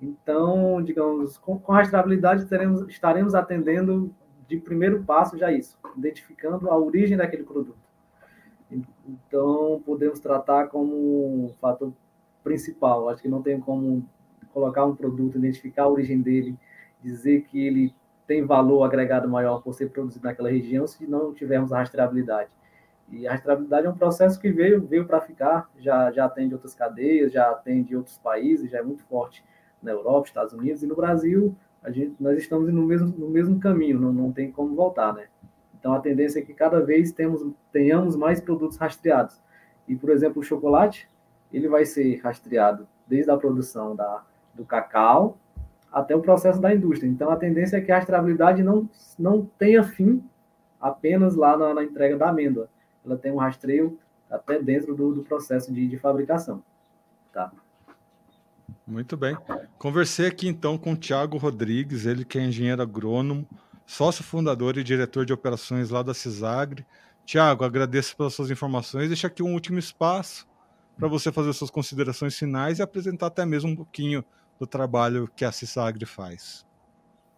Então, 0.00 0.80
digamos, 0.80 1.36
com, 1.38 1.58
com 1.58 1.72
rastreabilidade 1.72 2.46
teremos, 2.46 2.88
estaremos 2.88 3.34
atendendo 3.34 4.14
de 4.46 4.58
primeiro 4.58 5.02
passo 5.02 5.36
já 5.36 5.50
isso, 5.50 5.76
identificando 5.96 6.70
a 6.70 6.78
origem 6.78 7.16
daquele 7.16 7.42
produto. 7.42 7.91
Então, 9.06 9.82
podemos 9.84 10.20
tratar 10.20 10.68
como 10.68 11.46
um 11.46 11.52
fator 11.60 11.92
principal. 12.42 13.08
Acho 13.08 13.22
que 13.22 13.28
não 13.28 13.42
tem 13.42 13.60
como 13.60 14.06
colocar 14.52 14.84
um 14.84 14.94
produto, 14.94 15.38
identificar 15.38 15.84
a 15.84 15.88
origem 15.88 16.20
dele, 16.20 16.56
dizer 17.02 17.42
que 17.42 17.66
ele 17.66 17.94
tem 18.26 18.44
valor 18.44 18.84
agregado 18.84 19.28
maior 19.28 19.62
por 19.62 19.74
ser 19.74 19.90
produzido 19.90 20.24
naquela 20.24 20.50
região 20.50 20.86
se 20.86 21.06
não 21.06 21.32
tivermos 21.32 21.72
a 21.72 21.78
rastreabilidade. 21.78 22.50
E 23.10 23.26
a 23.26 23.32
rastreabilidade 23.32 23.86
é 23.86 23.90
um 23.90 23.96
processo 23.96 24.40
que 24.40 24.50
veio, 24.50 24.86
veio 24.86 25.06
para 25.06 25.20
ficar, 25.20 25.70
já, 25.78 26.10
já 26.12 26.24
atende 26.24 26.54
outras 26.54 26.74
cadeias, 26.74 27.32
já 27.32 27.50
atende 27.50 27.96
outros 27.96 28.16
países, 28.18 28.70
já 28.70 28.78
é 28.78 28.82
muito 28.82 29.04
forte 29.04 29.44
na 29.82 29.90
Europa, 29.90 30.28
Estados 30.28 30.54
Unidos, 30.54 30.82
e 30.82 30.86
no 30.86 30.96
Brasil 30.96 31.54
a 31.82 31.90
gente, 31.90 32.14
nós 32.20 32.38
estamos 32.38 32.72
no 32.72 32.82
mesmo, 32.82 33.08
no 33.08 33.28
mesmo 33.28 33.58
caminho, 33.58 33.98
não, 33.98 34.12
não 34.12 34.32
tem 34.32 34.50
como 34.52 34.74
voltar, 34.74 35.12
né? 35.12 35.26
Então 35.82 35.94
a 35.94 35.98
tendência 35.98 36.38
é 36.38 36.42
que 36.42 36.54
cada 36.54 36.80
vez 36.80 37.10
temos, 37.10 37.44
tenhamos 37.72 38.14
mais 38.14 38.40
produtos 38.40 38.76
rastreados. 38.76 39.42
E, 39.88 39.96
por 39.96 40.10
exemplo, 40.10 40.40
o 40.40 40.44
chocolate, 40.44 41.08
ele 41.52 41.66
vai 41.66 41.84
ser 41.84 42.20
rastreado 42.20 42.86
desde 43.04 43.32
a 43.32 43.36
produção 43.36 43.96
da, 43.96 44.22
do 44.54 44.64
cacau 44.64 45.36
até 45.92 46.14
o 46.14 46.22
processo 46.22 46.60
da 46.60 46.72
indústria. 46.72 47.08
Então, 47.08 47.32
a 47.32 47.36
tendência 47.36 47.78
é 47.78 47.80
que 47.80 47.90
a 47.90 47.96
rastreabilidade 47.96 48.62
não, 48.62 48.88
não 49.18 49.44
tenha 49.58 49.82
fim 49.82 50.22
apenas 50.80 51.34
lá 51.34 51.56
na, 51.56 51.74
na 51.74 51.82
entrega 51.82 52.16
da 52.16 52.28
amêndoa. 52.28 52.68
Ela 53.04 53.16
tem 53.16 53.32
um 53.32 53.38
rastreio 53.38 53.98
até 54.30 54.62
dentro 54.62 54.94
do, 54.94 55.12
do 55.12 55.24
processo 55.24 55.72
de, 55.72 55.88
de 55.88 55.98
fabricação. 55.98 56.62
Tá? 57.32 57.50
Muito 58.86 59.16
bem. 59.16 59.36
Conversei 59.80 60.28
aqui 60.28 60.46
então 60.46 60.78
com 60.78 60.92
o 60.92 60.96
Tiago 60.96 61.38
Rodrigues, 61.38 62.06
ele 62.06 62.24
que 62.24 62.38
é 62.38 62.44
engenheiro 62.44 62.80
agrônomo, 62.80 63.44
sócio 63.92 64.24
fundador 64.24 64.78
e 64.78 64.82
diretor 64.82 65.26
de 65.26 65.34
operações 65.34 65.90
lá 65.90 66.02
da 66.02 66.14
Cisagre. 66.14 66.86
Tiago, 67.26 67.62
agradeço 67.62 68.16
pelas 68.16 68.32
suas 68.32 68.50
informações. 68.50 69.08
Deixa 69.08 69.26
aqui 69.26 69.42
um 69.42 69.52
último 69.52 69.78
espaço 69.78 70.48
para 70.96 71.06
você 71.08 71.30
fazer 71.30 71.52
suas 71.52 71.70
considerações 71.70 72.38
finais 72.38 72.78
e 72.78 72.82
apresentar 72.82 73.26
até 73.26 73.44
mesmo 73.44 73.68
um 73.68 73.76
pouquinho 73.76 74.24
do 74.58 74.66
trabalho 74.66 75.28
que 75.36 75.44
a 75.44 75.52
Cisagre 75.52 76.06
faz. 76.06 76.66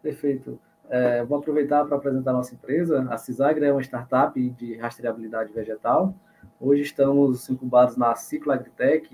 Perfeito. 0.00 0.56
É, 0.88 1.24
vou 1.24 1.38
aproveitar 1.38 1.84
para 1.86 1.96
apresentar 1.96 2.30
a 2.30 2.34
nossa 2.34 2.54
empresa. 2.54 3.04
A 3.10 3.18
Cisagre 3.18 3.64
é 3.64 3.72
uma 3.72 3.82
startup 3.82 4.38
de 4.50 4.76
rastreabilidade 4.76 5.52
vegetal. 5.52 6.14
Hoje 6.60 6.82
estamos 6.82 7.50
incubados 7.50 7.96
na 7.96 8.14
Ciclo 8.14 8.52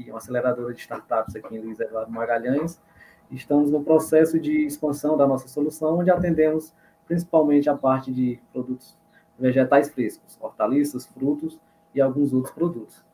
uma 0.08 0.18
aceleradora 0.18 0.74
de 0.74 0.80
startups 0.80 1.34
aqui 1.36 1.56
em 1.56 1.60
Luiz 1.60 1.80
Eduardo 1.80 2.12
Magalhães. 2.12 2.78
Estamos 3.30 3.70
no 3.70 3.82
processo 3.82 4.38
de 4.38 4.66
expansão 4.66 5.16
da 5.16 5.26
nossa 5.26 5.48
solução, 5.48 6.00
onde 6.00 6.10
atendemos 6.10 6.74
principalmente 7.10 7.68
a 7.68 7.76
parte 7.76 8.12
de 8.12 8.38
produtos 8.52 8.96
vegetais 9.36 9.88
frescos, 9.90 10.38
hortaliças, 10.40 11.06
frutos 11.06 11.58
e 11.92 12.00
alguns 12.00 12.32
outros 12.32 12.54
produtos. 12.54 13.04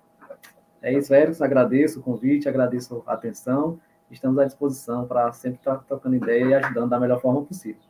É 0.82 0.92
isso, 0.92 1.14
Erickson. 1.14 1.44
Agradeço 1.44 2.00
o 2.00 2.02
convite, 2.02 2.46
agradeço 2.46 3.02
a 3.06 3.14
atenção 3.14 3.80
estamos 4.10 4.38
à 4.38 4.44
disposição 4.44 5.06
para 5.06 5.32
sempre 5.32 5.58
estar 5.58 5.76
trocando 5.78 6.16
ideia 6.16 6.44
e 6.44 6.54
ajudando 6.54 6.90
da 6.90 7.00
melhor 7.00 7.20
forma 7.20 7.42
possível. 7.42 7.80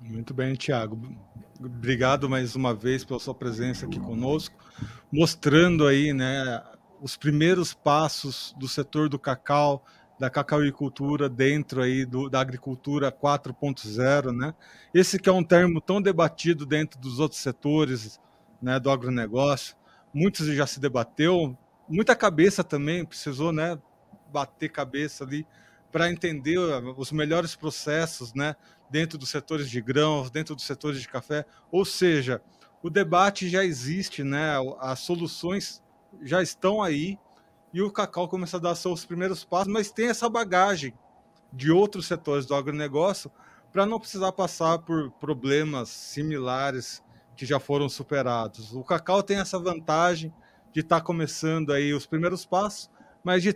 Muito 0.00 0.34
bem, 0.34 0.54
Tiago. 0.54 1.00
Obrigado 1.58 2.28
mais 2.28 2.54
uma 2.54 2.74
vez 2.74 3.04
pela 3.04 3.18
sua 3.18 3.34
presença 3.34 3.86
aqui 3.86 3.98
conosco, 3.98 4.54
mostrando 5.10 5.86
aí, 5.86 6.12
né, 6.12 6.62
os 7.00 7.16
primeiros 7.16 7.72
passos 7.72 8.54
do 8.58 8.68
setor 8.68 9.08
do 9.08 9.18
cacau, 9.18 9.84
da 10.18 10.30
cacauicultura 10.30 11.28
dentro 11.28 11.82
aí 11.82 12.04
do, 12.04 12.28
da 12.28 12.40
agricultura 12.40 13.10
4.0, 13.10 14.30
né? 14.30 14.54
Esse 14.92 15.18
que 15.18 15.28
é 15.28 15.32
um 15.32 15.42
termo 15.42 15.80
tão 15.80 16.00
debatido 16.00 16.64
dentro 16.64 17.00
dos 17.00 17.18
outros 17.18 17.40
setores, 17.40 18.20
né, 18.62 18.78
do 18.78 18.90
agronegócio. 18.90 19.76
Muitos 20.12 20.46
já 20.46 20.66
se 20.66 20.78
debateu, 20.78 21.56
muita 21.88 22.14
cabeça 22.14 22.62
também 22.62 23.04
precisou, 23.04 23.52
né, 23.52 23.78
bater 24.32 24.68
cabeça 24.70 25.24
ali 25.24 25.46
para 25.90 26.10
entender 26.10 26.58
os 26.58 27.12
melhores 27.12 27.54
processos, 27.54 28.32
né, 28.34 28.56
dentro 28.90 29.18
dos 29.18 29.28
setores 29.28 29.68
de 29.68 29.80
grãos, 29.80 30.30
dentro 30.30 30.54
dos 30.54 30.64
setores 30.64 31.00
de 31.00 31.08
café. 31.08 31.44
Ou 31.70 31.84
seja, 31.84 32.40
o 32.82 32.88
debate 32.90 33.48
já 33.48 33.64
existe, 33.64 34.22
né, 34.22 34.54
as 34.80 35.00
soluções 35.00 35.82
já 36.22 36.42
estão 36.42 36.82
aí 36.82 37.18
e 37.74 37.82
o 37.82 37.90
cacau 37.90 38.28
começa 38.28 38.56
a 38.56 38.60
dar 38.60 38.76
seus 38.76 39.04
primeiros 39.04 39.44
passos, 39.44 39.66
mas 39.66 39.90
tem 39.90 40.06
essa 40.06 40.28
bagagem 40.28 40.94
de 41.52 41.72
outros 41.72 42.06
setores 42.06 42.46
do 42.46 42.54
agronegócio 42.54 43.32
para 43.72 43.84
não 43.84 43.98
precisar 43.98 44.30
passar 44.30 44.78
por 44.78 45.10
problemas 45.10 45.88
similares 45.88 47.02
que 47.36 47.44
já 47.44 47.58
foram 47.58 47.88
superados. 47.88 48.72
O 48.72 48.84
cacau 48.84 49.24
tem 49.24 49.38
essa 49.38 49.58
vantagem 49.58 50.32
de 50.72 50.80
estar 50.80 51.00
tá 51.00 51.04
começando 51.04 51.72
aí 51.72 51.92
os 51.92 52.06
primeiros 52.06 52.46
passos, 52.46 52.88
mas 53.24 53.42
de 53.42 53.52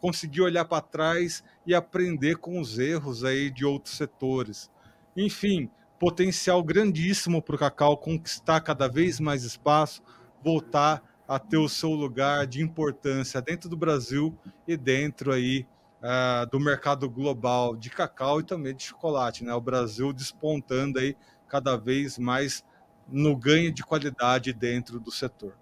conseguir 0.00 0.40
olhar 0.40 0.64
para 0.64 0.82
trás 0.82 1.44
e 1.64 1.72
aprender 1.72 2.38
com 2.38 2.58
os 2.58 2.80
erros 2.80 3.22
aí 3.22 3.48
de 3.48 3.64
outros 3.64 3.96
setores. 3.96 4.68
Enfim, 5.16 5.70
potencial 6.00 6.64
grandíssimo 6.64 7.40
para 7.40 7.54
o 7.54 7.58
cacau 7.58 7.96
conquistar 7.96 8.60
cada 8.60 8.88
vez 8.88 9.20
mais 9.20 9.44
espaço, 9.44 10.02
voltar 10.42 11.00
a 11.34 11.38
ter 11.38 11.56
o 11.56 11.68
seu 11.68 11.90
lugar 11.90 12.46
de 12.46 12.60
importância 12.62 13.40
dentro 13.40 13.66
do 13.66 13.76
Brasil 13.76 14.38
e 14.68 14.76
dentro 14.76 15.32
aí 15.32 15.66
uh, 16.02 16.46
do 16.50 16.60
mercado 16.60 17.08
global 17.08 17.74
de 17.74 17.88
cacau 17.88 18.40
e 18.40 18.44
também 18.44 18.74
de 18.74 18.82
chocolate, 18.82 19.42
né? 19.42 19.54
O 19.54 19.60
Brasil 19.60 20.12
despontando 20.12 20.98
aí 20.98 21.16
cada 21.48 21.74
vez 21.74 22.18
mais 22.18 22.62
no 23.08 23.34
ganho 23.34 23.72
de 23.72 23.82
qualidade 23.82 24.52
dentro 24.52 25.00
do 25.00 25.10
setor. 25.10 25.56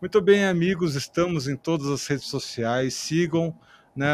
Muito 0.00 0.18
bem, 0.22 0.46
amigos, 0.46 0.94
estamos 0.94 1.46
em 1.46 1.56
todas 1.56 1.88
as 1.88 2.06
redes 2.06 2.26
sociais. 2.26 2.94
Sigam 2.94 3.54
né, 3.94 4.08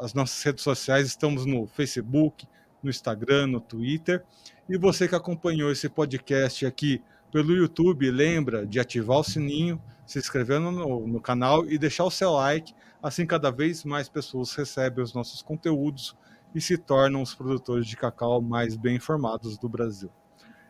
as 0.00 0.14
nossas 0.14 0.40
redes 0.40 0.62
sociais. 0.62 1.08
Estamos 1.08 1.44
no 1.44 1.66
Facebook, 1.66 2.46
no 2.80 2.88
Instagram, 2.88 3.48
no 3.48 3.60
Twitter. 3.60 4.24
E 4.68 4.78
você 4.78 5.08
que 5.08 5.16
acompanhou 5.16 5.72
esse 5.72 5.88
podcast 5.88 6.64
aqui 6.64 7.02
pelo 7.34 7.52
YouTube, 7.52 8.08
lembra 8.12 8.64
de 8.64 8.78
ativar 8.78 9.18
o 9.18 9.24
sininho, 9.24 9.82
se 10.06 10.20
inscrever 10.20 10.60
no, 10.60 11.04
no 11.04 11.20
canal 11.20 11.66
e 11.66 11.76
deixar 11.76 12.04
o 12.04 12.10
seu 12.10 12.30
like. 12.30 12.72
Assim, 13.02 13.26
cada 13.26 13.50
vez 13.50 13.82
mais 13.84 14.08
pessoas 14.08 14.54
recebem 14.54 15.02
os 15.02 15.12
nossos 15.12 15.42
conteúdos 15.42 16.16
e 16.54 16.60
se 16.60 16.78
tornam 16.78 17.20
os 17.20 17.34
produtores 17.34 17.88
de 17.88 17.96
cacau 17.96 18.40
mais 18.40 18.76
bem 18.76 18.94
informados 18.94 19.58
do 19.58 19.68
Brasil. 19.68 20.12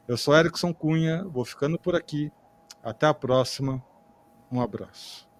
Eu 0.09 0.17
sou 0.17 0.35
Erickson 0.35 0.73
Cunha, 0.73 1.23
vou 1.25 1.45
ficando 1.45 1.79
por 1.79 1.95
aqui. 1.95 2.33
Até 2.83 3.05
a 3.05 3.13
próxima. 3.13 3.85
Um 4.51 4.59
abraço. 4.59 5.34